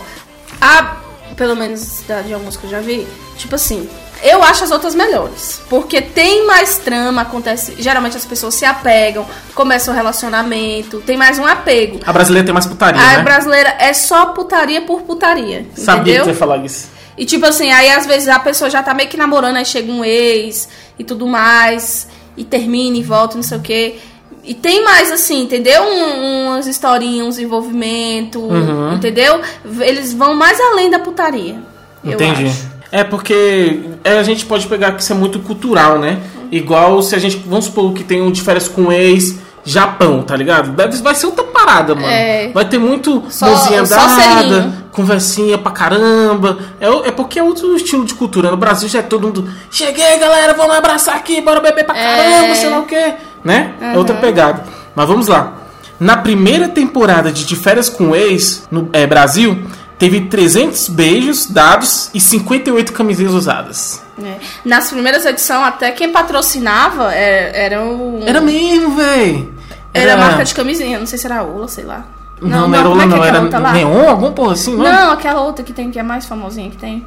[0.61, 0.97] a.
[1.37, 3.89] Pelo menos da de alguns que eu já vi, tipo assim.
[4.23, 5.63] Eu acho as outras melhores.
[5.69, 7.75] Porque tem mais trama, acontece.
[7.79, 12.01] Geralmente as pessoas se apegam, começa o relacionamento, tem mais um apego.
[12.07, 13.23] A brasileira tem mais putaria, A né?
[13.23, 15.67] brasileira é só putaria por putaria.
[15.75, 16.19] Sabia entendeu?
[16.21, 16.89] que você ia falar isso.
[17.17, 19.91] E tipo assim, aí às vezes a pessoa já tá meio que namorando, aí chega
[19.93, 22.07] um ex e tudo mais,
[22.37, 23.99] e termina e volta, não sei o quê.
[24.43, 25.83] E tem mais assim, entendeu?
[25.83, 28.95] Um, umas historinhas, uns envolvimento, Uhum.
[28.95, 29.41] entendeu?
[29.81, 31.59] Eles vão mais além da putaria.
[32.03, 32.47] eu Entendi.
[32.47, 32.70] acho.
[32.93, 36.19] É porque é, a gente pode pegar que isso é muito cultural, né?
[36.51, 37.37] Igual se a gente.
[37.47, 39.39] Vamos supor que tem um de férias com ex.
[39.63, 40.71] Japão, tá ligado?
[40.71, 42.07] Deve, vai ser outra parada, mano.
[42.09, 42.51] É.
[42.53, 44.75] Vai ter muito Só- mãozinha só dada, selinho.
[44.91, 46.59] conversinha pra caramba.
[46.81, 48.51] É, é porque é outro estilo de cultura.
[48.51, 49.47] No Brasil já é todo mundo.
[49.71, 52.55] Cheguei, galera, vamos abraçar aqui, bora beber pra caramba, É.
[52.55, 53.13] sei lá o quê.
[53.45, 53.75] Né?
[53.83, 54.65] É outra pegada.
[54.95, 55.53] Mas vamos lá.
[56.01, 59.63] Na primeira temporada de De Férias com Ex, no é, Brasil,
[60.01, 64.03] teve 300 beijos dados e 58 camisetas usadas.
[64.21, 64.35] É.
[64.65, 68.21] Nas primeiras edições, até quem patrocinava era, era o.
[68.27, 69.49] Era mesmo, véi.
[69.95, 72.07] Era a marca de camisinha, não sei se era a Ula, sei lá.
[72.41, 73.47] Não, não, era como Ola, é que é não.
[73.47, 73.73] aquela Era lá?
[73.73, 74.85] Neon, alguma porra assim, não?
[74.85, 77.05] Não, aquela outra que tem, que é mais famosinha que tem.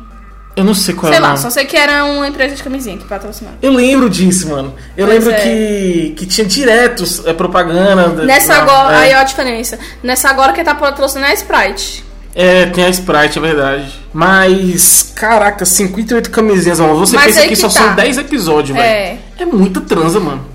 [0.55, 2.61] Eu não sei qual Sei é o lá, só sei que era uma empresa de
[2.61, 3.57] camisinha que patrocinava.
[3.59, 4.75] Eu lembro disso, mano.
[4.95, 5.41] Eu Pois lembro é.
[5.41, 8.23] que, que tinha diretos é, propaganda.
[8.23, 8.99] Nessa na- agora, é.
[8.99, 9.79] aí ó a diferença.
[10.03, 12.03] Nessa agora quem tá patrocinando é a Sprite.
[12.35, 13.99] É, tem a Sprite, é verdade.
[14.11, 16.95] Mas, caraca, 58 camisinhas, mano.
[16.97, 17.73] Você Mas pensa aí que que só tá.
[17.73, 18.87] são 10 episódios, velho.
[18.87, 19.17] É.
[19.37, 20.45] É muita transa, mano.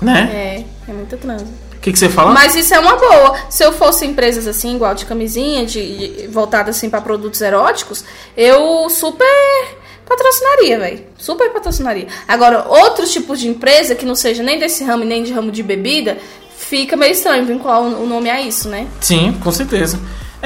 [0.00, 0.30] Né?
[0.32, 1.46] É, é muita transa.
[1.76, 2.32] O que, que você fala?
[2.32, 3.36] Mas isso é uma boa.
[3.50, 8.02] Se eu fosse empresas assim, igual de camisinha, de, de voltada assim pra produtos eróticos,
[8.34, 9.26] eu super
[10.06, 11.04] patrocinaria, velho.
[11.18, 12.06] Super patrocinaria.
[12.26, 15.62] Agora, outros tipos de empresa que não seja nem desse ramo nem de ramo de
[15.62, 16.16] bebida,
[16.56, 18.86] fica meio estranho vincular o o nome a isso, né?
[19.00, 20.00] Sim, com certeza.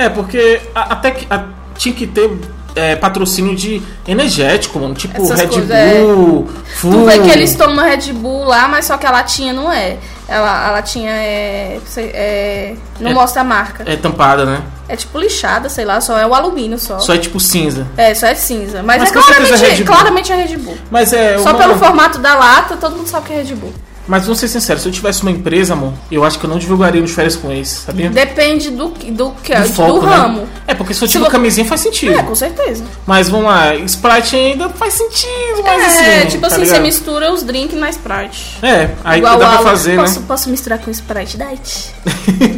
[0.05, 1.45] É, porque a- até que a-
[1.77, 2.31] tinha que ter
[2.77, 4.95] é, patrocínio de energético, mano.
[4.95, 6.91] Tipo Essas Red coisas, Bull, Full.
[6.93, 9.97] Tu vê que eles tomam Red Bull lá, mas só que a latinha não é.
[10.29, 11.81] Ela, a latinha é.
[11.97, 13.83] é- não É- mostra a marca.
[13.87, 14.63] É tampada, né?
[14.89, 16.99] É tipo lixada, sei lá, só é o alumínio só.
[17.01, 17.87] Só é tipo cinza.
[17.97, 18.83] É, só é cinza.
[18.83, 20.77] Mas, Mas é é claramente, claramente é Red Bull.
[20.91, 21.37] Mas é.
[21.39, 23.73] Só uma- pelo formato da lata, todo mundo sabe que é Red Bull.
[24.09, 26.59] Mas vamos ser sinceros, se eu tivesse uma empresa, amor, eu acho que eu não
[26.59, 28.09] divulgaria nos férias com ex, sabia?
[28.09, 30.16] Depende do, que- do, que, Do do, foco, né?
[30.16, 30.49] ramo.
[30.66, 32.12] É, porque se eu Se tiver vo- camisinha faz sentido.
[32.18, 32.83] É, com certeza.
[33.07, 36.29] Mas vamos lá, Sprite ainda faz sentido, mas é, assim.
[36.29, 36.77] tipo tá assim, ligado?
[36.77, 38.57] você mistura os drinks na Sprite.
[38.62, 40.25] É, aí Igual dá pra fazer, posso, né?
[40.27, 41.94] Posso misturar com Sprite Diet?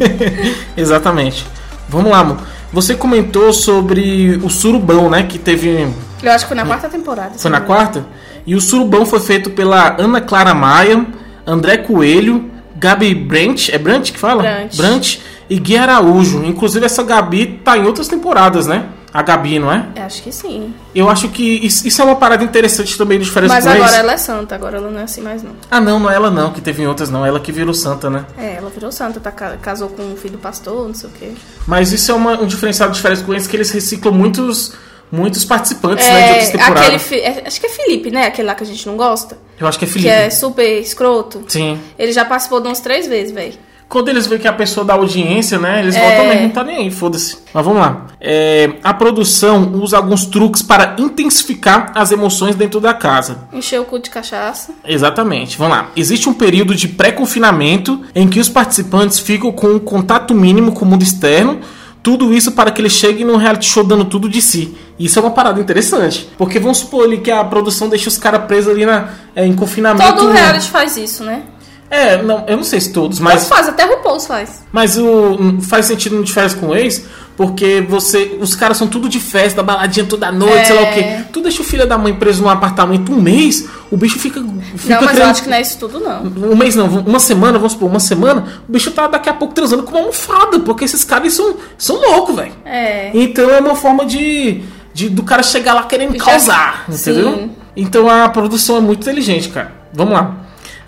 [0.77, 1.45] Exatamente.
[1.89, 2.37] Vamos lá, amor.
[2.73, 5.23] Você comentou sobre o surubão, né?
[5.23, 5.87] Que teve.
[6.23, 7.33] Eu acho que foi na quarta temporada.
[7.35, 8.05] se Foi na quarta?
[8.45, 11.05] E o surubão foi feito pela Ana Clara Maia,
[11.51, 14.43] André Coelho, Gabi Brant, é Brant que fala?
[14.75, 15.17] Brant.
[15.49, 16.43] e Gui Araújo.
[16.45, 18.85] Inclusive essa Gabi tá em outras temporadas, né?
[19.13, 19.87] A Gabi, não é?
[19.97, 20.73] Acho que sim.
[20.95, 24.13] Eu acho que isso, isso é uma parada interessante também dos férias Mas agora ela
[24.13, 25.51] é santa, agora ela não é assim mais não.
[25.69, 27.25] Ah, não, não é ela não, que teve em outras não.
[27.25, 28.23] Ela que virou santa, né?
[28.37, 31.11] É, ela virou santa, tá, ca- casou com um filho do pastor, não sei o
[31.19, 31.31] quê.
[31.67, 34.71] Mas isso é uma- um diferencial dos férias ex que eles reciclam muitos,
[35.11, 36.21] muitos participantes, né?
[36.23, 37.05] De outras É, temporadas.
[37.05, 38.25] aquele, é, acho que é Felipe, né?
[38.27, 39.37] Aquele lá que a gente não gosta.
[39.59, 40.09] Eu acho que é Que Felipe.
[40.09, 41.43] é super escroto.
[41.47, 41.79] Sim.
[41.99, 43.53] Ele já participou de umas três vezes, velho.
[43.89, 45.81] Quando eles veem que a pessoa dá audiência, né?
[45.81, 45.99] Eles É.
[45.99, 47.39] voltam mesmo, não tá nem aí, foda-se.
[47.53, 48.07] Mas vamos lá.
[48.21, 53.39] É, a produção usa alguns truques para intensificar as emoções dentro da casa.
[53.51, 54.71] Encheu o cu de cachaça.
[54.87, 55.57] Exatamente.
[55.57, 55.89] Vamos lá.
[55.93, 60.85] Existe um período de pré-confinamento em que os participantes ficam com um contato mínimo com
[60.85, 61.59] o mundo externo.
[62.03, 64.75] Tudo isso para que eles cheguem num reality show dando tudo de si.
[64.97, 66.27] Isso é uma parada interessante.
[66.37, 69.53] Porque vamos supor ali que a produção deixa os caras presos ali na, é, em
[69.53, 70.15] confinamento.
[70.15, 71.43] Todo reality faz isso, né?
[71.91, 73.47] É, não, eu não sei se todos, Mas mas.
[73.49, 74.63] faz, até RuPaul's faz.
[74.71, 78.37] Mas o, faz sentido no de férias com o ex, porque você.
[78.39, 80.65] Os caras são tudo de festa, baladinha toda noite, É.
[80.65, 81.23] sei lá o quê.
[81.33, 84.41] Tu deixa o filho da mãe preso num apartamento um mês, o bicho fica.
[84.77, 86.23] fica não, mas eu querendo- acho que não é isso tudo, não.
[86.51, 89.53] Um mês não, uma semana, vamos supor, uma semana, o bicho tá daqui a pouco
[89.53, 92.53] transando com uma almofada, porque esses caras são, são loucos, velho.
[92.63, 93.11] É.
[93.13, 94.61] Então é uma forma de,
[94.93, 97.33] de do cara chegar lá querendo Já- causar, entendeu?
[97.35, 97.51] Sim.
[97.75, 99.73] Então a produção é muito inteligente, cara.
[99.93, 100.35] Vamos lá.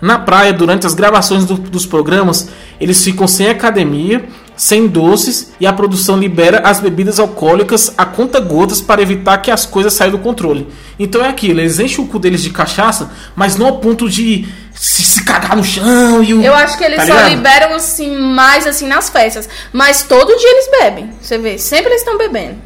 [0.04, 4.24] Na praia, durante as gravações do- dos programas, eles ficam sem academia,
[4.56, 9.50] sem doces e a produção libera as bebidas alcoólicas a conta gotas para evitar que
[9.50, 10.68] as coisas saiam do controle.
[10.98, 14.46] Então é aquilo, eles enchem o cu deles de cachaça, mas não ao ponto de
[14.74, 16.42] se, se cagar no chão e o.
[16.42, 17.30] Eu acho que eles Tá só ligado?
[17.30, 19.48] liberam assim mais assim nas festas.
[19.72, 21.10] Mas todo dia eles bebem.
[21.20, 22.56] Você vê, sempre eles estão bebendo.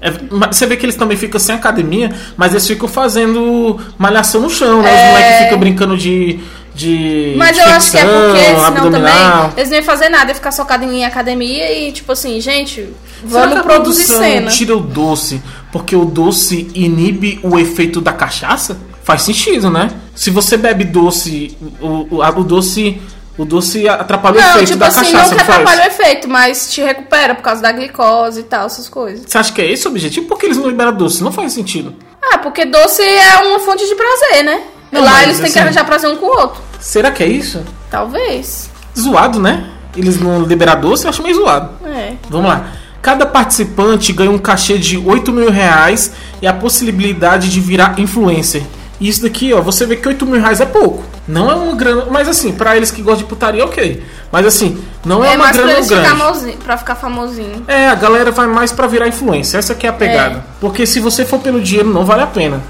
[0.00, 0.10] É,
[0.52, 4.82] você vê que eles também ficam sem academia, mas eles ficam fazendo malhação no chão,
[4.82, 4.90] né?
[4.90, 4.94] É.
[5.06, 6.38] Os moleques ficam brincando de.
[6.76, 9.02] De Mas de eu acho que é porque senão abdominal.
[9.48, 12.88] também eles não iam fazer nada, ia ficar socado em academia e tipo assim, gente,
[13.24, 14.50] vamos produzir cena.
[14.50, 18.78] tira o doce porque o doce inibe o efeito da cachaça?
[19.02, 19.90] Faz sentido, né?
[20.14, 23.00] Se você bebe doce, o, o, o doce.
[23.38, 25.60] O doce atrapalha o Não, efeito tipo da assim, cachaça, não que não faz?
[25.60, 29.26] atrapalha o efeito, mas te recupera por causa da glicose e tal, essas coisas.
[29.28, 30.26] Você acha que é esse o objetivo?
[30.26, 31.22] Por que eles não liberam doce?
[31.22, 31.94] Não faz sentido.
[32.32, 34.62] Ah, porque doce é uma fonte de prazer, né?
[34.90, 36.62] Não, Lá eles têm que assim- arranjar prazer um com o outro.
[36.80, 37.62] Será que é isso?
[37.90, 38.70] Talvez.
[38.98, 39.66] Zoado, né?
[39.96, 41.70] Eles não liberar doce, eu acho meio zoado.
[41.86, 42.12] É.
[42.28, 42.66] Vamos lá.
[43.02, 48.62] Cada participante ganha um cachê de 8 mil reais e a possibilidade de virar influencer.
[48.98, 51.04] E isso daqui, ó, você vê que 8 mil reais é pouco.
[51.28, 52.06] Não é uma grana.
[52.10, 54.02] Mas assim, pra eles que gostam de putaria, ok.
[54.32, 56.04] Mas assim, não é, É, uma mais pra grana eles grande.
[56.08, 57.64] ficar famosinho, pra ficar famosinho.
[57.68, 59.58] É, a galera vai mais pra virar influência.
[59.58, 60.44] Essa aqui é a pegada.
[60.60, 62.60] Porque se você for pelo dinheiro, não vale a pena.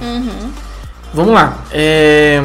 [1.17, 1.65] Vamos lá.
[1.73, 2.43] É,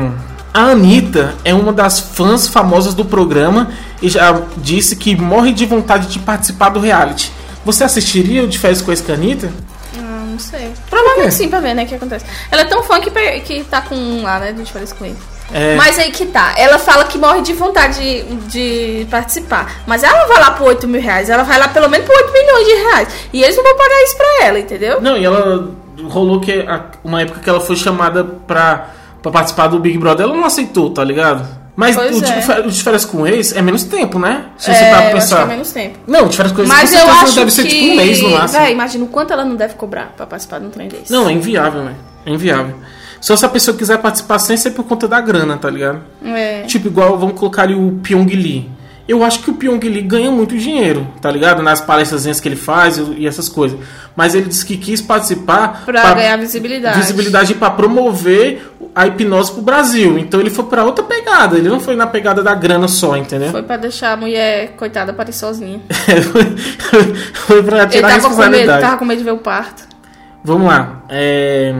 [0.53, 3.69] A Anitta é uma das fãs famosas do programa
[4.01, 7.33] e já disse que morre de vontade de participar do reality.
[7.65, 9.51] Você assistiria o de férias com a Anitta?
[9.97, 10.71] Ah, não sei.
[10.89, 12.25] Provavelmente sim, pra ver, né, o que acontece.
[12.49, 15.17] Ela é tão fã que, que tá com um lá, né, de diferença com ele.
[15.53, 15.75] É.
[15.75, 16.53] Mas aí que tá.
[16.57, 19.81] Ela fala que morre de vontade de, de participar.
[19.85, 21.29] Mas ela não vai lá por 8 mil reais.
[21.29, 23.07] Ela vai lá pelo menos por 8 milhões de reais.
[23.33, 25.01] E eles não vão pagar isso pra ela, entendeu?
[25.01, 25.71] Não, e ela
[26.03, 28.89] rolou que a- uma época que ela foi chamada pra,
[29.21, 31.59] pra participar do Big Brother, ela não aceitou, tá ligado?
[31.75, 32.59] Mas Pois o, é.
[32.65, 34.45] o de férias com ex é menos tempo, né?
[34.57, 35.41] Se É, você parar pra que pensar.
[35.41, 35.99] é menos tempo.
[36.05, 37.69] Não, de férias com ex Mas com eu acho deve ser que...
[37.69, 38.59] tipo um mês no máximo.
[38.61, 41.11] Véi, imagina o quanto ela não deve cobrar pra participar de um trem desse.
[41.11, 41.93] Não, é inviável, né?
[42.25, 42.75] É inviável.
[43.21, 46.01] Só se a pessoa quiser participar sem ser por conta da grana, tá ligado?
[46.25, 46.63] É.
[46.63, 48.69] Tipo, igual vamos colocar ali o Pyong Lee.
[49.11, 51.61] Eu acho que o Pyong Lee ganha muito dinheiro, tá ligado?
[51.61, 53.77] Nas palestras que ele faz e essas coisas.
[54.15, 56.97] Mas ele disse que quis participar Pra ganhar visibilidade.
[56.97, 60.17] Visibilidade pra promover a hipnose pro Brasil.
[60.17, 61.57] Então ele foi pra outra pegada.
[61.57, 63.51] Ele não foi na pegada da grana só, entendeu?
[63.51, 65.81] Foi pra deixar a mulher, coitada, parir sozinha.
[67.33, 68.81] foi pra Ele tirar a tava com medo, responsabilidade.
[68.81, 69.83] tava com medo de ver o parto.
[70.41, 71.03] Vamos lá.
[71.09, 71.75] É...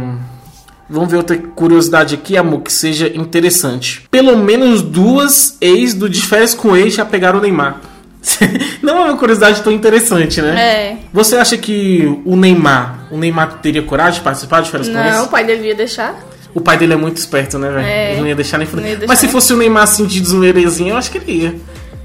[0.92, 4.04] Vamos ver outra curiosidade aqui, amor, que seja interessante.
[4.12, 7.80] Pelo menos duas ex do De Férias com Ex já pegaram o Neymar.
[8.84, 10.60] Não é uma curiosidade tão interessante, né?
[10.62, 10.98] É.
[11.14, 15.26] Você acha que o Neymar, o Neymar teria coragem de participar de Férias com Não,
[15.26, 16.14] o pai devia deixar.
[16.54, 17.88] O pai dele é muito esperto, né, velho?
[17.88, 18.12] É.
[18.12, 20.90] Ele não ia deixar nem Não deixar Mas se fosse o Neymar assim de zoeirezinho,
[20.90, 21.56] eu acho que ele ia.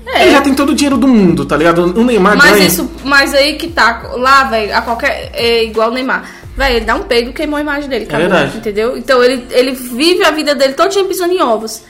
[0.07, 0.22] É.
[0.22, 1.83] Ele já tem todo o dinheiro do mundo, tá ligado?
[1.99, 2.66] O Neymar Mas ganha.
[2.66, 5.31] isso, mas aí que tá, lá, velho, a qualquer.
[5.35, 6.45] É igual o Neymar.
[6.56, 8.56] Velho, ele dá um peido queimou a imagem dele, acabou, verdade.
[8.56, 8.96] entendeu?
[8.96, 11.82] Então ele, ele vive a vida dele todo dia pisando em ovos.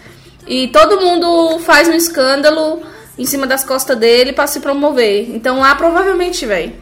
[0.46, 2.82] E todo mundo faz um escândalo
[3.18, 5.30] em cima das costas dele pra se promover.
[5.34, 6.72] Então lá provavelmente, velho,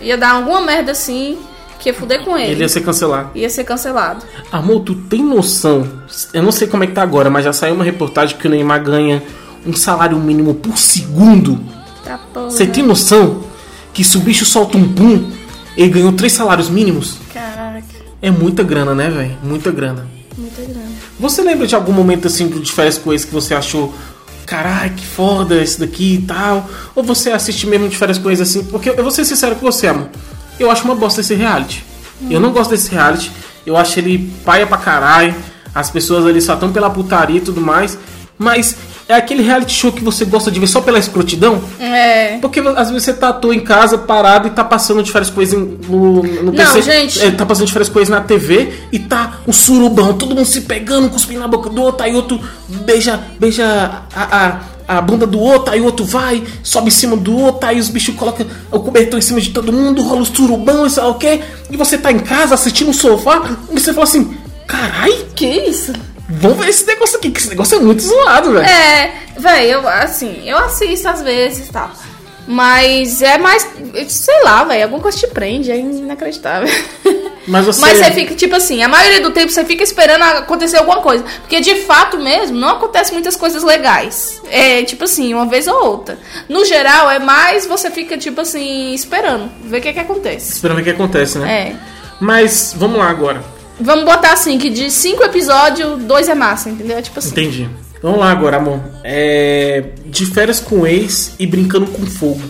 [0.00, 1.38] ia dar alguma merda assim
[1.78, 2.52] que ia fuder com ele.
[2.52, 3.30] Ele ia ser cancelado.
[3.34, 4.24] Ia ser cancelado.
[4.50, 5.86] Amor, tu tem noção?
[6.32, 8.50] Eu não sei como é que tá agora, mas já saiu uma reportagem que o
[8.50, 9.22] Neymar ganha
[9.66, 11.60] um salário mínimo por segundo.
[12.04, 12.18] Tá.
[12.34, 13.44] Você tem noção
[13.92, 15.30] que se o bicho solta um pum,
[15.76, 17.18] ele ganhou três salários mínimos?
[17.32, 17.84] Caraca,
[18.22, 19.36] É muita grana, né, velho?
[19.42, 20.06] Muita grana.
[20.36, 20.92] muita grana.
[21.18, 23.94] Você lembra de algum momento assim de férias com esse que você achou,
[24.46, 26.68] caralho, que foda esse daqui e tal?
[26.94, 28.64] Ou você assiste mesmo de férias esse assim?
[28.64, 30.08] Porque eu vou ser sincero com você, amor.
[30.58, 31.84] Eu acho uma bosta esse reality.
[32.30, 33.30] Eu não gosto desse reality.
[33.66, 35.34] Eu acho ele paia pra caralho.
[35.74, 37.98] As pessoas ali só estão pela putaria e tudo mais.
[38.38, 38.76] Mas
[39.08, 41.62] é aquele reality show que você gosta de ver só pela escrotidão?
[41.78, 42.38] É.
[42.38, 45.30] Porque às vezes você tá à toa em casa, parado e tá passando de várias
[45.30, 46.82] coisas no, no PC.
[46.82, 47.22] gente.
[47.22, 50.62] É, tá passando de várias coisas na TV e tá um surubão, todo mundo se
[50.62, 55.38] pegando, cuspindo na boca do outro, aí outro beija, beija a, a, a bunda do
[55.38, 58.80] outro, aí o outro vai, sobe em cima do outro, aí os bichos colocam o
[58.80, 61.40] cobertor em cima de todo mundo, rola o surubão, e sei lá o quê.
[61.70, 64.34] E você tá em casa assistindo no sofá e você fala assim:
[64.66, 65.92] carai, Que isso?
[66.28, 68.66] Vamos ver esse negócio aqui, que esse negócio é muito zoado, velho.
[68.66, 71.90] É, velho, eu assim, eu assisto às vezes e tal.
[72.46, 73.66] Mas é mais.
[74.08, 76.68] Sei lá, velho, alguma coisa te prende, é inacreditável.
[77.46, 77.80] Mas você.
[77.80, 81.24] Mas você fica, tipo assim, a maioria do tempo você fica esperando acontecer alguma coisa.
[81.40, 84.40] Porque de fato mesmo, não acontece muitas coisas legais.
[84.50, 86.18] É tipo assim, uma vez ou outra.
[86.48, 90.54] No geral, é mais você fica, tipo assim, esperando, ver o que, que acontece.
[90.54, 91.52] Esperando ver o que acontece, né?
[91.52, 91.76] É.
[92.20, 93.42] Mas vamos lá agora.
[93.80, 96.96] Vamos botar assim, que de cinco episódios, dois é massa, entendeu?
[96.96, 97.30] É tipo assim.
[97.30, 97.68] Entendi.
[98.02, 98.80] Vamos lá agora, amor.
[99.02, 99.90] É...
[100.06, 102.42] De férias com ex e brincando com fogo.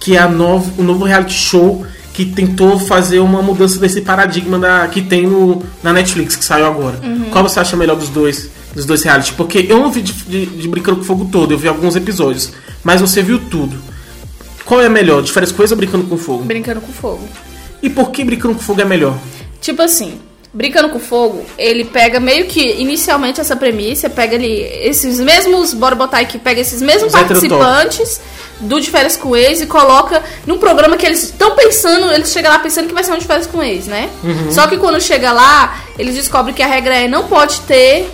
[0.00, 1.86] Que é a novo, o novo reality show
[2.16, 6.64] que tentou fazer uma mudança desse paradigma da, que tem no, na Netflix, que saiu
[6.64, 6.98] agora.
[7.30, 8.48] Qual você acha melhor dos dois?
[8.74, 9.34] Dos dois reality?
[9.34, 12.54] Porque eu não vi de, de, de Brincando com Fogo todo, eu vi alguns episódios.
[12.82, 13.76] Mas você viu tudo.
[14.64, 15.22] Qual é melhor?
[15.22, 16.44] De férias com ex ou brincando com fogo?
[16.44, 17.20] Brincando com fogo.
[17.82, 19.18] E por que brincando com fogo é melhor?
[19.60, 20.18] Tipo assim,
[20.56, 25.94] Brincando com Fogo, ele pega meio que inicialmente essa premissa, pega ali esses mesmos, bora
[25.94, 27.58] botar aqui, pega esses mesmos Os heterotop.
[27.58, 28.20] participantes
[28.58, 32.50] do De Férias com Ex e coloca num programa que eles estão pensando, eles chegam
[32.50, 34.08] lá pensando que vai ser um De Férias com Ex, né?
[34.50, 38.10] Só que quando chega lá, eles descobrem que a regra é não pode ter.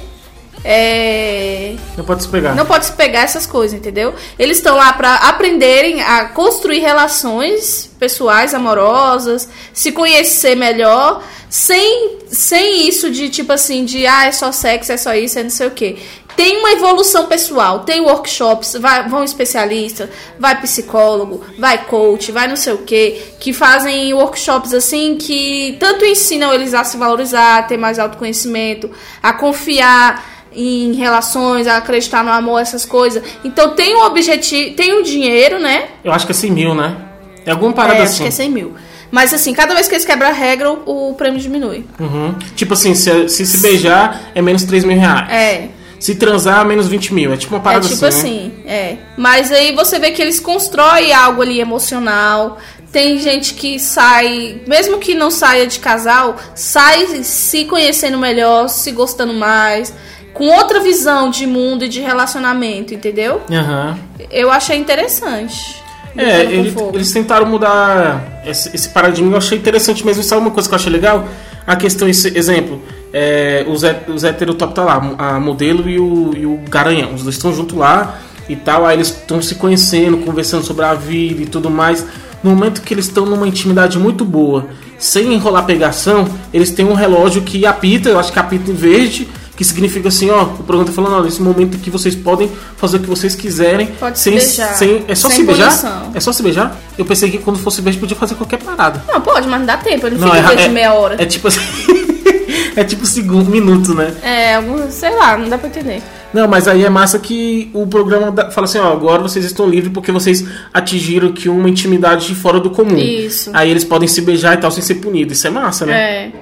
[0.64, 2.55] É, Não pode se pegar.
[2.55, 4.14] não pode se pegar essas coisas, entendeu?
[4.38, 12.87] Eles estão lá pra aprenderem a construir relações pessoais, amorosas, se conhecer melhor, sem, sem
[12.88, 15.66] isso de tipo assim, de ah, é só sexo, é só isso, é não sei
[15.66, 15.96] o quê.
[16.35, 22.57] Tem uma evolução pessoal, tem workshops, vai, vão especialista, vai psicólogo, vai coach, vai não
[22.57, 27.62] sei o quê, que fazem workshops assim que tanto ensinam eles a se valorizar, a
[27.64, 28.90] ter mais autoconhecimento,
[29.22, 33.23] a confiar em relações, a acreditar no amor, essas coisas.
[33.45, 35.85] Então tem um objetivo, tem um dinheiro, né?
[36.05, 36.97] Eu acho que é 100 mil, né?
[37.45, 38.12] É alguma parada É, assim.
[38.12, 38.75] acho que é 100 mil.
[39.11, 41.85] Mas assim, cada vez que eles quebram a regra, o, prêmio diminui.
[42.01, 42.35] Uhum.
[42.57, 45.31] Tipo assim, se, se se beijar é menos 3 mil reais.
[45.31, 45.69] É.
[46.01, 47.33] Se transar, menos 20 mil.
[47.33, 48.23] É tipo uma É parada tipo assim.
[48.23, 48.50] né?
[48.65, 48.96] assim, é.
[49.17, 52.59] Mas aí você vê que eles constroem algo ali emocional.
[52.90, 58.90] Tem gente que sai, mesmo que não saia de casal, sai se conhecendo melhor, se
[58.92, 59.92] gostando mais,
[60.33, 63.40] com outra visão de mundo e de relacionamento, entendeu?
[63.50, 63.98] Aham.
[64.30, 65.83] Eu achei interessante.
[66.16, 70.22] É, ele- eles tentaram mudar esse, esse paradigma, eu achei interessante mesmo.
[70.22, 71.26] Sabe uma coisa que eu achei legal?
[71.66, 76.44] A questão, esse exemplo, é, os, os heterotop tá lá, a modelo e o, e
[76.44, 78.18] o garanhão, os dois estão juntos lá
[78.48, 82.04] e tal, aí eles estão se conhecendo, conversando sobre a vida e tudo mais.
[82.42, 84.66] No momento que eles estão numa intimidade muito boa,
[84.98, 89.28] sem enrolar pegação, eles têm um relógio que apita, eu acho que apita em verde,
[89.63, 92.96] que significa assim, ó, o programa tá falando, ó, nesse momento que vocês podem fazer
[92.96, 94.75] o que vocês quiserem, Pode se sem, beijar.
[94.75, 96.10] sem é só Sem se beijar?
[96.15, 96.77] É só se beijar?
[96.98, 99.02] Eu pensei que quando fosse beijo podia fazer qualquer parada.
[99.06, 101.17] Não, pode, mas não dá tempo, ele não, Não, fica é, é- meia hora.
[101.23, 101.60] É tipo assim.
[102.77, 104.13] é tipo segundo, minuto, né?
[104.23, 106.02] É, algum, sei lá, não dá pra entender.
[106.33, 109.92] Não, mas aí é massa que o programa fala assim, ó, agora vocês estão livres
[109.92, 112.96] porque vocês atingiram aqui uma intimidade fora do comum.
[112.96, 113.50] Isso.
[113.52, 115.37] Aí eles podem se beijar e tal sem ser punidos.
[115.37, 115.92] Isso é massa, né?
[115.92, 116.33] É.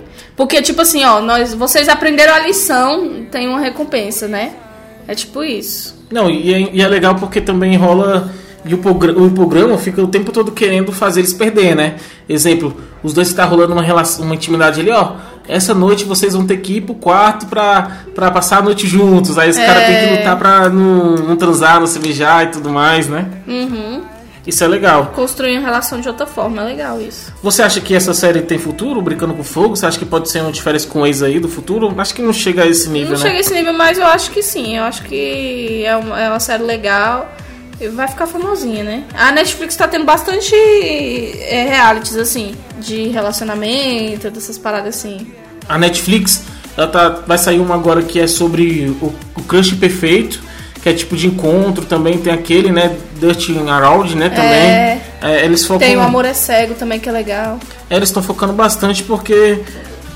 [0.41, 4.53] Porque, tipo assim, ó, nós, vocês aprenderam a lição, tem uma recompensa, né?
[5.07, 5.95] É tipo isso.
[6.11, 8.32] Não, e é, e é legal porque também rola.
[8.64, 11.97] E o, progra- o programa fica o tempo todo querendo fazer eles perder, né?
[12.26, 15.12] Exemplo, os dois tá rolando uma, relação, uma intimidade ali, ó.
[15.47, 19.36] Essa noite vocês vão ter que ir pro quarto pra, pra passar a noite juntos.
[19.36, 22.70] Aí os caras têm que lutar pra não, não transar, não se beijar e tudo
[22.70, 23.26] mais, né?
[23.47, 24.01] Uhum.
[24.47, 25.07] Isso é legal.
[25.14, 27.32] Construir uma relação de outra forma, é legal isso.
[27.43, 29.76] Você acha que essa série tem futuro, Brincando com Fogo?
[29.76, 31.95] Você acha que pode ser uma diferença com o ex aí do futuro?
[31.99, 33.22] Acho que não chega a esse nível, Não né?
[33.22, 34.76] chega a esse nível, mas eu acho que sim.
[34.76, 37.30] Eu acho que é uma, é uma série legal.
[37.80, 39.05] E vai ficar famosinha, né?
[39.14, 45.32] A Netflix tá tendo bastante é, realities, assim, de relacionamento, dessas paradas assim.
[45.66, 46.45] A Netflix,
[46.76, 50.43] ela tá, vai sair uma agora que é sobre o, o crush perfeito,
[50.83, 52.18] que é tipo de encontro também.
[52.18, 52.97] Tem aquele, né?
[53.18, 54.28] Dirty Around, né?
[54.31, 55.01] Também.
[55.22, 55.87] É, eles focam.
[55.87, 57.59] Tem o Amor é Cego também, que é legal.
[57.89, 59.59] É, eles estão focando bastante porque.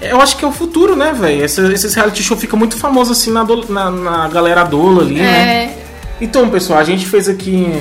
[0.00, 1.44] Eu acho que é o futuro, né, velho?
[1.44, 5.14] Esse, esses reality show fica muito famoso assim na, ado- na, na galera adola ali,
[5.14, 5.24] né?
[5.24, 5.78] É.
[6.20, 7.72] Então, pessoal, a gente fez aqui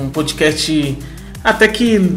[0.00, 0.96] um podcast
[1.44, 2.16] até que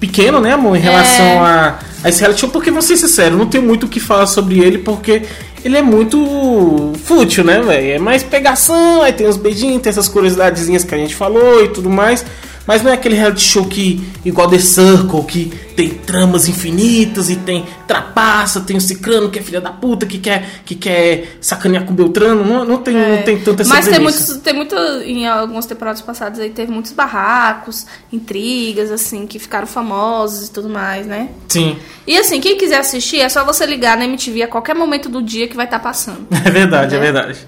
[0.00, 3.46] pequeno, né, amor, em relação a, a esse reality show, porque vou ser sincero, não
[3.46, 5.22] tenho muito o que falar sobre ele, porque
[5.66, 7.94] ele é muito fútil, né, velho?
[7.94, 11.68] É mais pegação, aí tem os beijinhos, tem essas curiosidadezinhas que a gente falou e
[11.68, 12.24] tudo mais.
[12.66, 17.36] Mas não é aquele reality show que, igual The Circle, que tem tramas infinitas e
[17.36, 21.84] tem trapaça, tem o Cicrano que é filha da puta, que quer, que quer sacanear
[21.84, 22.44] com o Beltrano.
[22.44, 26.02] Não, não, tem, não tem tanta essa Mas tem muitos, tem muito, em algumas temporadas
[26.02, 31.28] passadas aí, teve muitos barracos, intrigas, assim, que ficaram famosos e tudo mais, né?
[31.48, 35.08] Sim, E assim, quem quiser assistir, é só você ligar na MTV a qualquer momento
[35.08, 36.26] do dia que vai estar passando.
[36.44, 37.38] é verdade, é, verdade.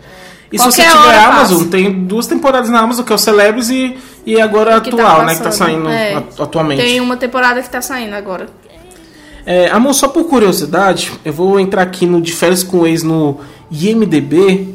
[0.50, 1.70] E se você Qualquer tiver Amazon, passa.
[1.70, 3.98] tem duas temporadas na Amazon, que é o Celebres e,
[4.32, 5.34] e agora tá atual, né?
[5.34, 6.14] Que tá saindo É.
[6.14, 6.82] atu- atualmente.
[6.82, 8.46] Tem uma temporada que tá saindo agora.
[9.46, 13.02] É, amor, só por curiosidade, eu vou entrar aqui no De Férias com o Ex
[13.02, 14.74] no IMDB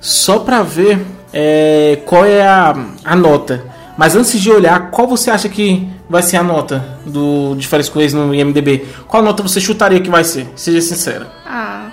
[0.00, 0.98] só pra ver
[1.32, 2.74] é, qual é a,
[3.04, 3.64] a nota.
[3.96, 7.88] Mas antes de olhar, qual você acha que vai ser a nota do De Férias
[7.88, 8.86] com o Ex no IMDB?
[9.06, 10.48] Qual nota você chutaria que vai ser?
[10.56, 11.30] Seja sincera.
[11.46, 11.90] Ah,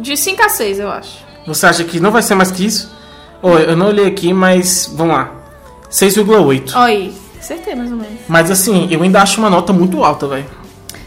[0.00, 1.18] de 5 a 6, eu acho.
[1.46, 2.92] Você acha que não vai ser mais que isso?
[3.40, 5.30] Ô, eu não olhei aqui, mas vamos lá.
[5.92, 6.72] 6,8.
[6.74, 8.18] Olha aí, acertei mais ou menos.
[8.26, 10.46] Mas assim, eu ainda acho uma nota muito alta, velho.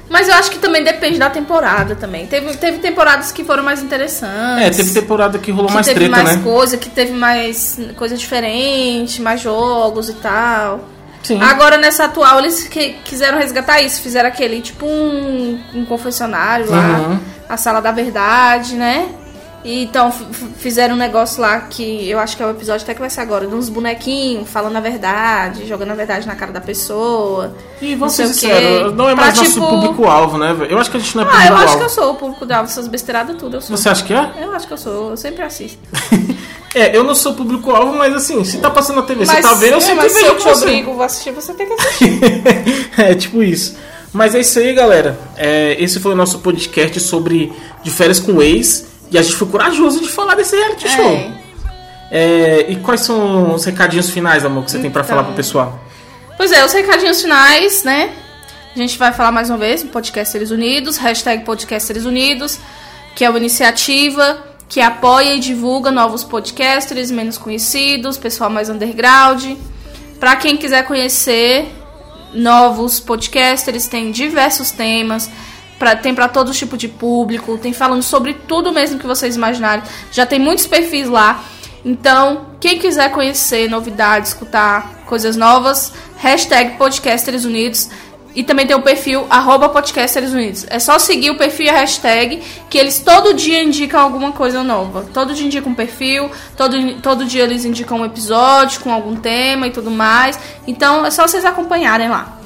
[0.08, 2.28] Mas eu acho que também depende da temporada também.
[2.28, 4.64] Teve, teve temporadas que foram mais interessantes.
[4.64, 6.44] É, teve temporada que rolou que mais teve treta, mais né?
[6.44, 10.82] coisa, que teve mais coisa diferente, mais jogos e tal.
[11.24, 11.42] Sim.
[11.42, 17.00] Agora nessa atual eles que- quiseram resgatar isso, fizeram aquele tipo um, um confessionário lá,
[17.10, 17.20] Uhum.
[17.50, 19.08] a sala da verdade, né?
[19.66, 20.12] E então
[20.58, 23.22] fizeram um negócio lá que eu acho que é o episódio até que vai ser
[23.22, 27.52] agora, de uns bonequinhos falando a verdade, jogando a verdade na cara da pessoa.
[27.82, 30.56] E vamos ser sinceros, não é Pra, mais nosso tipo- público-alvo, né?
[30.70, 31.84] Eu acho que a gente não é Ah, eu acho que público-alvo.
[31.84, 33.76] eu sou o público da essas besteiradas tudo, eu sou.
[33.76, 34.32] Você acha que é?
[34.40, 35.80] Eu acho que eu sou, eu sempre assisto.
[36.78, 39.54] É, eu não sou público-alvo, mas assim, se tá passando na TV, você Mas, tá
[39.54, 40.66] vendo, eu é, sempre mas se vejo eu com te você.
[40.66, 42.20] obrigo a assistir, você tem que assistir.
[43.00, 43.78] é, tipo isso.
[44.12, 45.18] Mas é isso aí, galera.
[45.38, 48.88] É, esse foi o nosso podcast sobre de férias com ex.
[49.12, 51.06] E a gente foi corajoso de falar desse reality show.
[51.06, 51.32] É.
[52.12, 55.10] É, e quais são os recadinhos finais, amor, que você tem pra Então.
[55.16, 55.80] falar pro pessoal?
[56.38, 58.12] Pois é, os recadinhos finais, né?
[58.76, 62.60] A gente vai falar mais uma vez no Podcast Seres Unidos, hashtag Podcast Seres Unidos,
[63.16, 64.38] que é uma iniciativa
[64.68, 69.54] que apoia e divulga novos podcasters menos conhecidos, pessoal mais underground.
[70.20, 71.68] Para quem quiser conhecer
[72.34, 75.30] novos podcasters, tem diversos temas.
[75.78, 79.84] Pra, tem para todo tipo de público, tem falando sobre tudo mesmo que vocês imaginarem.
[80.12, 81.44] Já tem muitos perfis lá.
[81.84, 87.90] Então, quem quiser conhecer novidades, escutar coisas novas, hashtag Podcasters Unidos.
[88.34, 90.66] E também tem o perfil arroba Podcasters Unidos.
[90.70, 94.62] É só seguir o perfil e a hashtag, que eles todo dia indicam alguma coisa
[94.62, 95.06] nova.
[95.14, 99.68] Todo dia indicam um perfil, todo, todo dia eles indicam um episódio com algum tema
[99.68, 100.38] e tudo mais.
[100.68, 102.38] Então é só vocês acompanharem lá.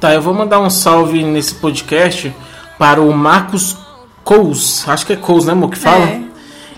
[0.00, 2.34] Tá, eu vou mandar um salve nesse podcast
[2.78, 3.76] para o Marcos
[4.24, 4.84] Cous.
[4.88, 6.04] Acho que é Cous, né, amor, que fala?
[6.04, 6.20] É.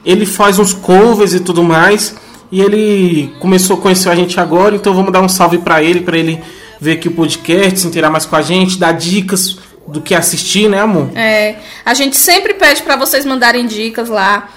[0.05, 2.15] Ele faz uns covers e tudo mais.
[2.51, 6.01] E ele começou a conhecer a gente agora, então vamos dar um salve para ele,
[6.01, 6.43] para ele
[6.81, 10.69] ver aqui o podcast, se inteirar mais com a gente, dar dicas do que assistir,
[10.69, 11.11] né, amor?
[11.15, 14.49] É, a gente sempre pede pra vocês mandarem dicas lá.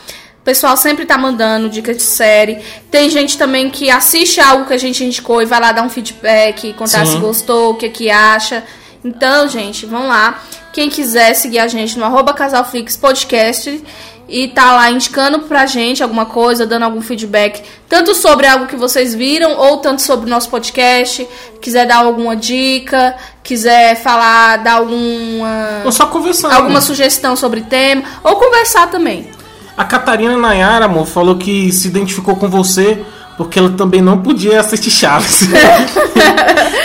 [0.41, 2.59] O pessoal sempre tá mandando dicas de série.
[2.89, 5.89] Tem gente também que assiste algo que a gente indicou e vai lá dar um
[5.89, 7.13] feedback, contar Sim.
[7.13, 8.63] se gostou, o que que acha.
[9.03, 10.39] Então, gente, vão lá.
[10.71, 13.83] Quem quiser seguir a gente no arroba Casalflix Podcast
[14.31, 18.77] e tá lá indicando pra gente alguma coisa, dando algum feedback, tanto sobre algo que
[18.77, 21.27] vocês viram ou tanto sobre o nosso podcast,
[21.61, 26.53] quiser dar alguma dica, quiser falar, dar alguma Ou só conversando.
[26.53, 29.29] alguma sugestão sobre tema ou conversar também.
[29.75, 33.03] A Catarina Nayara, amor, falou que se identificou com você
[33.43, 35.47] porque ela também não podia assistir Chaves.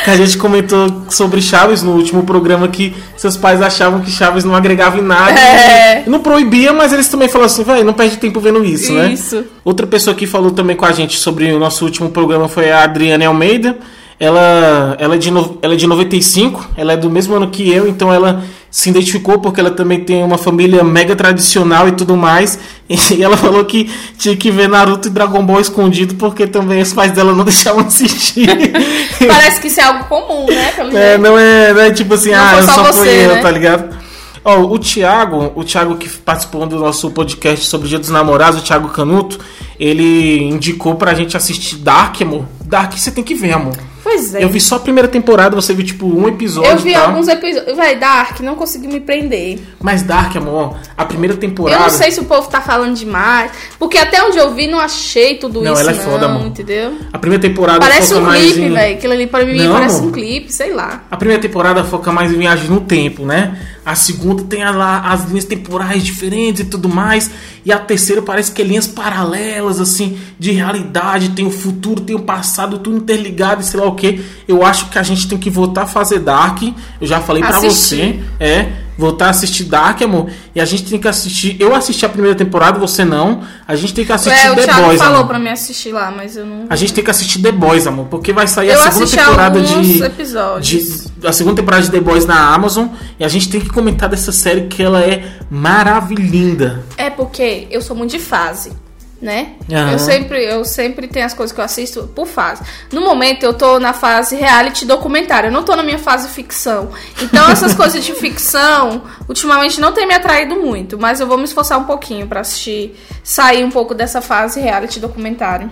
[0.05, 4.45] que a gente comentou sobre Chaves no último programa que seus pais achavam que Chaves
[4.45, 5.39] não agregava em nada.
[5.39, 6.05] É.
[6.07, 9.13] Não proibia, mas eles também falaram assim, velho, não perde tempo vendo isso, né?
[9.13, 9.45] Isso.
[9.65, 12.85] Outra pessoa que falou também com a gente sobre o nosso último programa foi a
[12.85, 13.77] Adriane Almeida.
[14.19, 17.71] Ela, ela, é de no, ela é de 95, ela é do mesmo ano que
[17.71, 22.17] eu, então ela se identificou porque ela também tem uma família mega tradicional e tudo
[22.17, 22.59] mais.
[22.89, 26.93] E ela falou que tinha que ver Naruto e Dragon Ball escondido porque também os
[26.93, 28.47] pais dela não deixavam assistir.
[29.27, 30.71] Parece que isso é algo comum, né?
[30.71, 33.09] Pelo É, não é, não é tipo assim, Não ah, eu só só você, fui
[33.09, 33.43] eu, né?
[33.43, 33.97] tá ligado?
[34.45, 38.61] Ó, o Thiago, o Thiago que participou do nosso podcast sobre o Dia dos Namorados,
[38.61, 39.41] o Thiago Canuto,
[39.81, 42.45] ele indicou pra gente assistir Dark, amor.
[42.65, 43.77] Dark você tem que ver, amor.
[44.07, 44.45] Pois é.
[44.45, 47.07] Eu vi só a primeira temporada, você viu tipo um episódio Eu vi tá?
[47.07, 47.77] alguns episódios.
[47.77, 49.59] Vai, Dark, não consegui me prender.
[49.81, 51.77] Mas Dark, amor, a primeira temporada...
[51.77, 53.51] Eu não sei se o povo tá falando demais.
[53.81, 55.83] Porque até onde eu vi, não achei tudo Não, isso.
[55.83, 56.47] ela é não, foda, amor.
[56.47, 56.95] entendeu?
[57.13, 58.73] A primeira temporada Parece um clipe, em...
[58.73, 58.97] velho.
[58.97, 61.03] Aquilo ali pra mim Não, parece um clipe, sei lá.
[61.11, 63.59] A primeira temporada foca mais em viagem no tempo, né?
[63.87, 67.31] A segunda tem a- lá as linhas temporais diferentes e tudo mais.
[67.65, 71.29] E a terceira parece que é linhas paralelas, assim, de realidade.
[71.31, 74.21] Tem o futuro, tem o passado, tudo interligado e sei lá o que.
[74.49, 76.63] Eu acho que a gente tem que voltar a fazer Dark.
[77.01, 77.97] Eu já falei pra Assistir.
[77.97, 78.21] você.
[78.41, 80.31] É, voltar a assistir Dark, amor.
[80.55, 81.57] E a gente tem que assistir.
[81.61, 83.43] Eu assisti a primeira temporada, você não.
[83.67, 85.29] A gente tem que assistir É, The Thiago Boys, falou amor.
[85.29, 86.67] pra mim assistir lá, mas eu não.
[86.71, 89.61] A gente tem que assistir The Boys, amor, porque vai sair Eu a segunda temporada
[89.61, 91.11] de, episódios.
[91.21, 92.87] de- a segunda temporada de The Boys na Amazon
[93.19, 96.83] e a gente tem que comentar dessa série que ela é maravilhinda.
[96.97, 98.73] É porque eu sou muito de fase,
[99.21, 99.53] né?
[99.71, 99.93] Aham.
[99.93, 102.63] Eu sempre eu sempre tenho as coisas que eu assisto por fase.
[102.93, 106.91] No momento eu tô na fase reality documentário, eu não tô na minha fase ficção.
[107.23, 111.45] Então essas coisas de ficção ultimamente não tem me atraído muito, mas eu vou me
[111.45, 115.71] esforçar um pouquinho pra assistir, sair um pouco dessa fase reality documentário.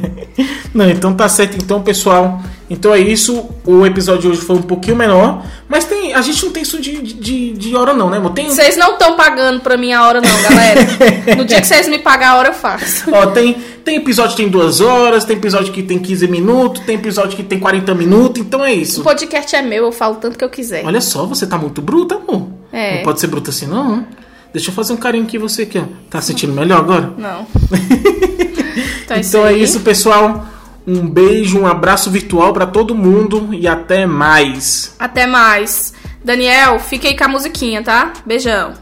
[0.72, 2.40] Não, então tá certo, então pessoal.
[2.70, 3.46] Então é isso.
[3.66, 6.80] O episódio de hoje foi um pouquinho menor, mas tem a gente não tem isso
[6.80, 8.30] de, de, de hora não, né, amor?
[8.30, 10.80] Tem, Vocês não estão pagando pra mim a hora não, galera.
[11.36, 13.12] No dia que vocês me pagar a hora eu faço.
[13.12, 13.54] ó, tem
[13.84, 17.42] tem episódio que tem duas horas, tem episódio que tem 15 minutos, tem episódio que
[17.42, 19.02] tem 40 minutos, então é O isso.
[19.02, 20.84] podcast é meu, eu falo tanto que eu quiser.
[20.86, 22.48] Olha só, você tá muito bruta, amor.
[22.72, 22.96] É.
[22.98, 23.96] Não pode ser bruta assim, não.
[23.96, 24.04] né?
[24.52, 25.84] Deixa eu fazer um carinho aqui você aqui, ó.
[26.08, 27.12] Tá sentindo melhor agora?
[27.16, 27.46] Não.
[29.04, 30.46] Então, Então é isso, pessoal.
[30.86, 34.94] Um beijo, um abraço virtual pra todo mundo e até mais.
[34.98, 35.94] Até mais.
[36.24, 38.12] Daniel, fica aí com a musiquinha, tá?
[38.26, 38.74] Beijão.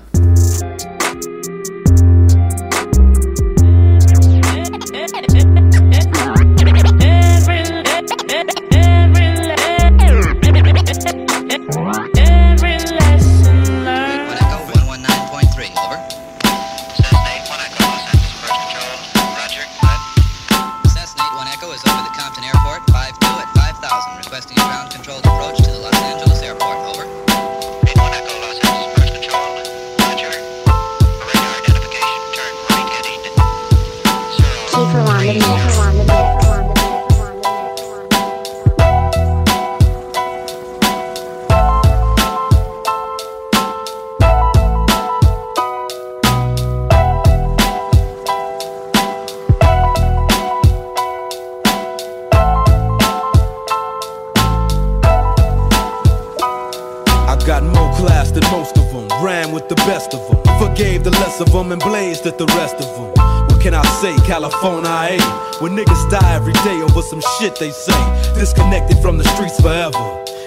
[67.59, 67.99] They say,
[68.35, 69.99] disconnected from the streets forever.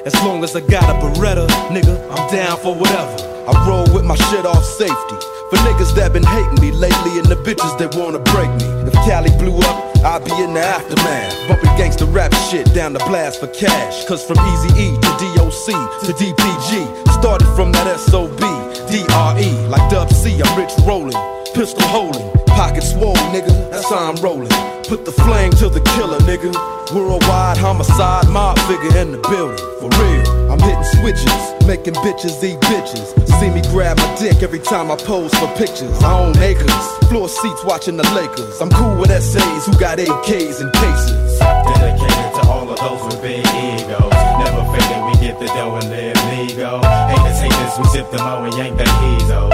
[0.05, 3.16] As long as I got a Beretta, nigga, I'm down for whatever.
[3.47, 5.18] I roll with my shit off safety.
[5.49, 8.68] For niggas that been hating me lately and the bitches that wanna break me.
[8.88, 11.36] If Cali blew up, I'd be in the aftermath.
[11.49, 14.05] Bumping gangsta rap shit down the blast for cash.
[14.05, 15.68] Cause from Easy E to DOC
[16.07, 16.88] to DPG,
[17.20, 18.39] started from that SOB,
[18.88, 19.49] DRE.
[19.68, 21.20] Like Dub C, I'm rich rolling,
[21.53, 23.51] pistol holding, pocket swole, nigga.
[23.70, 24.70] That's how I'm rolling.
[24.91, 26.51] Put the flame to the killer, nigga.
[26.93, 29.55] Worldwide homicide, mob figure in the building.
[29.79, 31.31] For real, I'm hitting switches,
[31.65, 33.07] making bitches eat bitches.
[33.39, 35.95] See me grab my dick every time I pose for pictures.
[36.03, 36.75] I own acres,
[37.07, 38.59] floor seats watching the Lakers.
[38.59, 41.39] I'm cool with SAs who got AKs and cases.
[41.39, 44.11] Dedicated to all of those with big egos.
[44.43, 46.83] Never faking we get the dough and live legal.
[46.83, 48.91] Haters hate this, we sip the mo and yank the.
[48.91, 49.51] Niggas play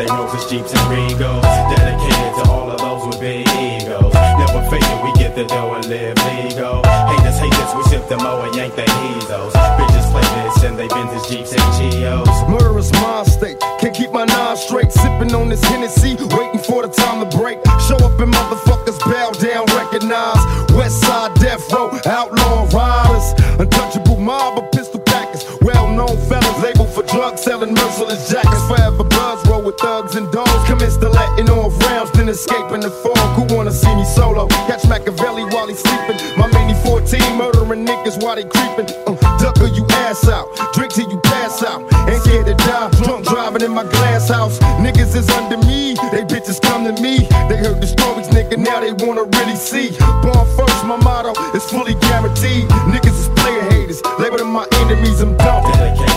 [0.00, 1.42] they Rovers, Jeeps, and Regals.
[1.76, 4.12] Dedicated to all of those with big egos.
[4.14, 6.82] Never faking we get the dough and live legal.
[6.84, 9.52] Haters hate this, we sip the mo and yank the heezos.
[9.52, 12.28] Bitches play this and they Benzes, Jeeps, and Geos.
[12.48, 13.60] Murderous mind state.
[13.78, 14.90] Can't keep my nine straight.
[14.90, 17.58] Sipping on this Hennessy, waiting for the time to break.
[17.86, 18.69] Show up in motherfuckers
[31.40, 33.16] Letting off rounds, then escaping the fog.
[33.32, 34.46] Who wanna see me solo?
[34.68, 36.20] Catch Machiavelli while he's sleeping.
[36.36, 38.84] My mini 14 murdering niggas while they creeping.
[39.06, 40.52] Uh, duck or you ass out.
[40.74, 41.80] Drink till you pass out.
[42.10, 42.90] Ain't scared to die.
[43.04, 44.58] Drunk driving in my glass house.
[44.84, 45.94] Niggas is under me.
[46.12, 47.20] They bitches come to me.
[47.48, 48.58] They heard the stories, nigga.
[48.58, 49.96] Now they wanna really see.
[50.20, 52.68] Born first, my motto is fully guaranteed.
[52.92, 54.02] Niggas is player haters.
[54.18, 55.22] Label them my enemies.
[55.22, 56.09] I'm dumping.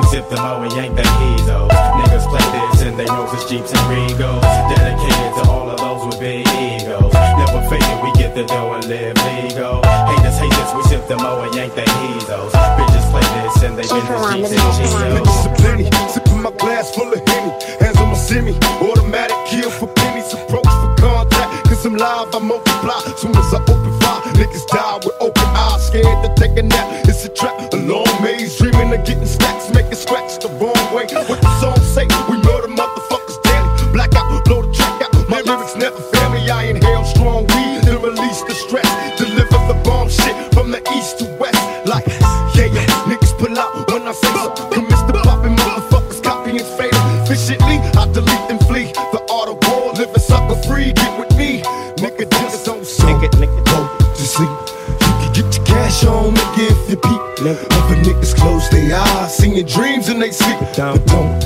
[0.00, 1.68] We sip the mo and yank the heezos.
[1.68, 4.42] Niggas play this in they Rovers, Jeeps, and Regals.
[4.72, 7.12] Dedicated to all of those with big egos.
[7.12, 9.82] Never faking we get the dough and live legal.
[9.84, 12.52] Haters hate this, we sip the mo and yank the heezos.
[12.78, 15.28] Bitches play this in they Benzes, Jeeps, and Geos.
[15.28, 15.84] Bitches a plenty.
[16.08, 17.52] Sipping my glass full of Henny.
[17.80, 18.54] Hands on my semi.
[18.80, 20.32] Automatic kill for pennies.
[20.32, 21.68] Approach for contact.
[21.68, 23.00] Cause I'm live, I multiply.
[23.16, 25.86] Soon as I open fire, niggas die with open eyes.
[25.86, 26.86] Scared to take a nap.
[27.08, 27.72] It's a trap.
[27.72, 28.56] A long maze.
[28.56, 29.70] Dreaming of getting stacks.
[29.74, 31.06] Making scratch the wrong way.
[31.30, 32.06] What the song say?
[32.28, 33.92] We murder motherfuckers daily.
[33.92, 35.28] Blackout, blow the track out.
[35.28, 36.50] My lyrics never fail me.
[36.50, 37.86] I inhale strong weed.
[37.86, 38.90] Then release the stress.
[60.80, 61.39] downtown.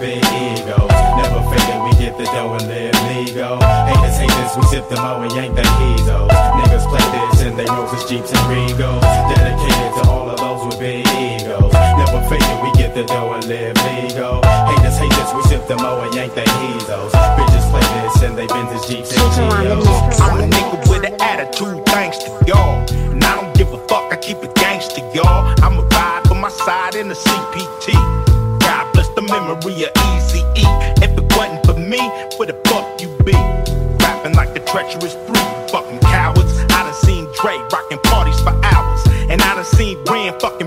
[0.00, 0.90] Big egos.
[1.20, 3.60] Never faking we get the dough and live legal.
[3.60, 6.32] Haters hate this, we sip the mo and yank the heezos.
[6.56, 9.04] Niggas play this in they Rovers, Jeeps, and Regals.
[9.36, 11.72] Dedicated to all of those with big egos.
[12.00, 14.40] Never faking we get the dough and live legal.
[14.72, 17.12] Haters hate this, we sip the mo and yank the heezos.
[17.36, 20.20] Bitches play this in they Benzes, Jeeps, and Geos.
[20.20, 22.88] I'm a nigga with an attitude, thanks to y'all.
[23.12, 25.54] And I don't give a fuck, I keep it gangster, y'all.
[25.62, 28.09] I'ma ride for my side in the CPT.
[29.30, 30.66] Memory of Easy E.
[30.98, 32.00] If it wasn't for me,
[32.36, 33.32] where the fuck you be?
[34.02, 36.52] Rapping like the treacherous three, fucking cowards.
[36.74, 39.06] I done seen Dre rocking parties for hours.
[39.30, 40.59] And I done seen Ren fucking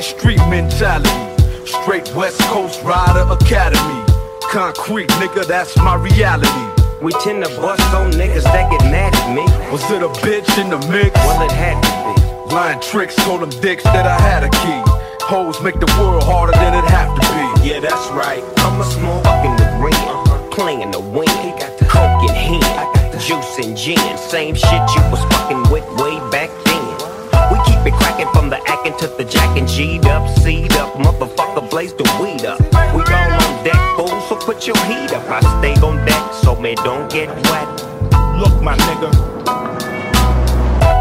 [0.00, 1.10] that street mentality.
[1.66, 4.04] Straight West Coast Rider Academy.
[4.50, 6.64] Concrete, nigga, that's my reality.
[7.02, 9.44] We tend to bust on niggas that get mad at me.
[9.70, 11.14] Was it a bitch in the mix?
[11.24, 12.54] Well, it had to be.
[12.54, 14.82] Lying tricks told them dicks that I had a key.
[15.24, 17.68] Hoes make the world harder than it have to be.
[17.68, 18.42] Yeah, that's right.
[18.58, 21.28] I'm a small fuck in the ring, playing the wing,
[21.88, 24.16] coke in hand, juice and gin.
[24.18, 26.09] Same shit you was fucking with way back then.
[27.86, 32.04] It cracking from the acting to the jacking, G'd up, seed up, motherfucker, blaze the
[32.20, 32.60] weed up.
[32.94, 35.24] We all on deck, fool, so put your heat up.
[35.30, 37.68] I stay on deck, so man, don't get wet.
[38.36, 39.10] Look, my nigga.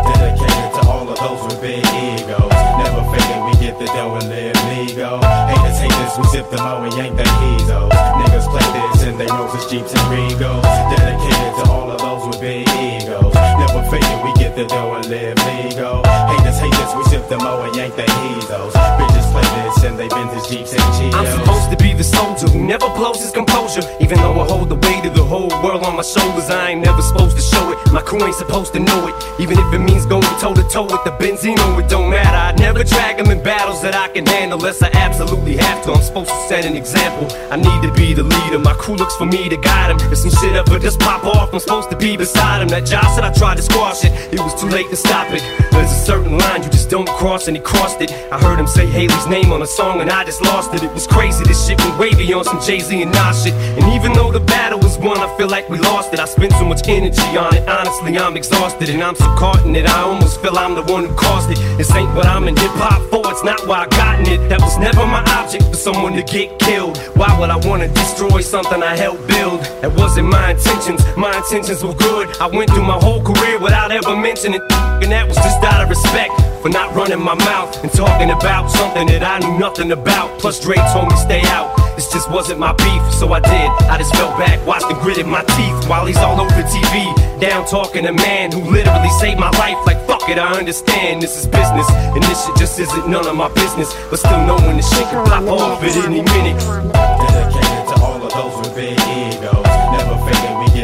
[0.08, 2.52] Dedicated to all of those with big egos.
[2.80, 5.20] Never faking we get the dough and live legal.
[5.20, 7.92] Haters, haters, we sip the mo and yank the heezos.
[7.92, 10.64] Niggas play this and they roses, jeeps, and regals.
[10.96, 13.29] Dedicated to all of those with big egos.
[13.76, 16.04] We get the dough and live legal.
[16.04, 18.74] Haters, haters, we sip the mo and yank the heezos.
[18.74, 21.14] Bitches play this in they Benzes, jeeps, and Geos.
[21.14, 23.82] I'm supposed to be the soldier who never blows his composure.
[24.00, 26.82] Even though I hold the weight of the whole world on my shoulders, I ain't
[26.82, 27.78] never supposed to show it.
[27.94, 29.16] My crew ain't supposed to know it.
[29.40, 32.38] Even if it means going toe to toe with the Benzino, it don't matter.
[32.38, 35.94] I never drag them in battles that I can handle unless I absolutely have to.
[35.94, 37.28] I'm supposed to set an example.
[37.52, 38.58] I need to be the leader.
[38.58, 40.12] My crew looks for me to guide them.
[40.12, 42.70] If some shit ever just pop off, I'm supposed to be beside him.
[42.70, 44.12] That Josh said I tried to squash it.
[44.34, 45.44] It was too late to stop it.
[45.72, 48.12] There's a certain line you just don't cross, and he crossed it.
[48.32, 50.84] I heard him say Haley's name on a song, and I just lost it.
[50.84, 51.44] It was crazy.
[51.44, 53.54] This shit went wavy on some Jay Z and Nas shit.
[53.54, 56.20] And even though the battle was won, I feel like we lost it.
[56.20, 57.68] I spent so much energy on it.
[57.68, 59.86] Honestly, I'm exhausted, and I'm so caught in it.
[59.86, 61.60] I almost feel I'm the one who caused it.
[61.78, 63.24] This ain't what I'm in hip hop for.
[63.32, 64.50] It's not why I got in it.
[64.50, 66.98] That was never my object for someone to get killed.
[67.16, 69.62] Why would I wanna destroy something I helped build?
[69.82, 71.02] That wasn't my intentions.
[71.18, 72.26] My intentions were good.
[72.40, 74.72] I went through my whole career without ever mentioning, it,
[75.02, 78.70] and that was just out of respect for not running my mouth and talking about
[78.70, 80.40] something that I knew nothing about.
[80.40, 81.74] Plus, Dre told me stay out.
[81.96, 83.70] This just wasn't my beef, so I did.
[83.88, 87.40] I just fell back, watched and gritted my teeth while he's all over TV.
[87.40, 89.78] Down talking a man who literally saved my life.
[89.86, 91.90] Like, fuck it, I understand this is business.
[91.90, 93.94] And this shit just isn't none of my business.
[94.10, 96.60] But still knowing this shit can pop off at any minute.
[96.94, 99.69] Dedicated to all of those with big egos.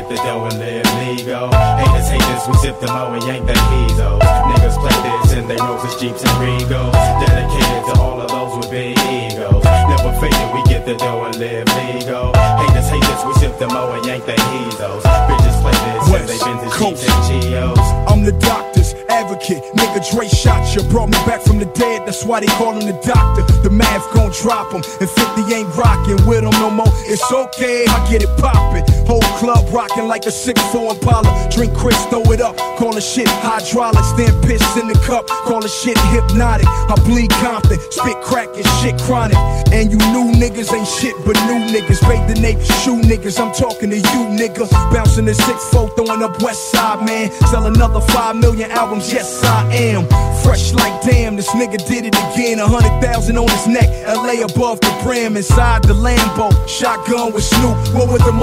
[0.05, 1.49] Never faking we get the dough and live legal.
[1.49, 4.21] Haters, haters, we sip the mo and yank the heezos.
[4.21, 6.93] Niggas play this in they roses, jeeps, and regals.
[7.25, 9.63] Dedicated to all of those with big egos.
[9.63, 12.33] Never faking we get the dough and live legal.
[12.61, 15.01] Haters, haters, we sip the mo and yank the heezos.
[15.25, 17.79] Bitches play this in they Benzes, jeeps, and Geos.
[18.05, 19.63] I'm the doctor's advocate.
[19.73, 22.05] Nigga Dre shot you, brought me back from the dead.
[22.05, 23.41] That's why they call him the doctor.
[23.63, 26.93] The math gon' drop him, and 50 ain't rockin' with him no more.
[27.09, 28.85] It's okay, I get it poppin'.
[29.05, 31.49] Whole club rockin' like a 6-4 Impala.
[31.51, 32.57] Drink Chris, throw it up.
[32.77, 35.27] Call the shit hydraulics, then piss in the cup.
[35.27, 36.67] Call the shit hypnotic.
[36.67, 39.37] I bleed Compton, spit crack and shit chronic.
[39.71, 42.01] And you new niggas ain't shit but new niggas.
[42.07, 43.39] Raid the nape, shoe niggas.
[43.39, 44.69] I'm talking to you, nigga.
[44.91, 47.31] Bouncing the 6'4, throwing up West Side, man.
[47.51, 50.07] Sell another 5 million albums, yes I am.
[50.43, 52.59] Fresh like damn, this nigga did it again.
[52.59, 56.49] A hundred thousand on his neck, LA above the brim, inside the Lambo.
[56.67, 57.77] Shotgun with Snoop.
[57.95, 58.33] What would the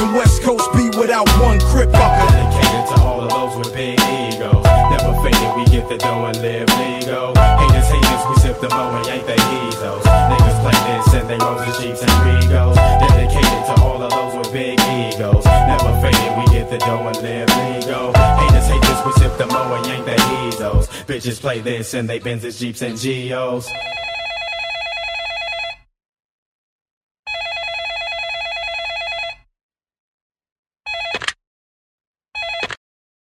[0.00, 2.28] motherfucking West Coast be without one crip fucker?
[2.30, 4.64] Dedicated to all of those with big egos.
[4.64, 7.34] Never faking we get the dough and live legal.
[7.34, 10.02] Haters, haters, we sip the mo and yank the heezos.
[10.02, 12.76] Niggas play this in they roses, jeeps, and regals.
[12.76, 15.44] Dedicated to all of those with big egos.
[15.44, 18.12] Never faking we get the dough and live legal.
[18.12, 20.86] Haters, haters, we sip the mo and yank the heezos.
[21.06, 23.68] Bitches play this and they Benzes, jeeps, and Geos.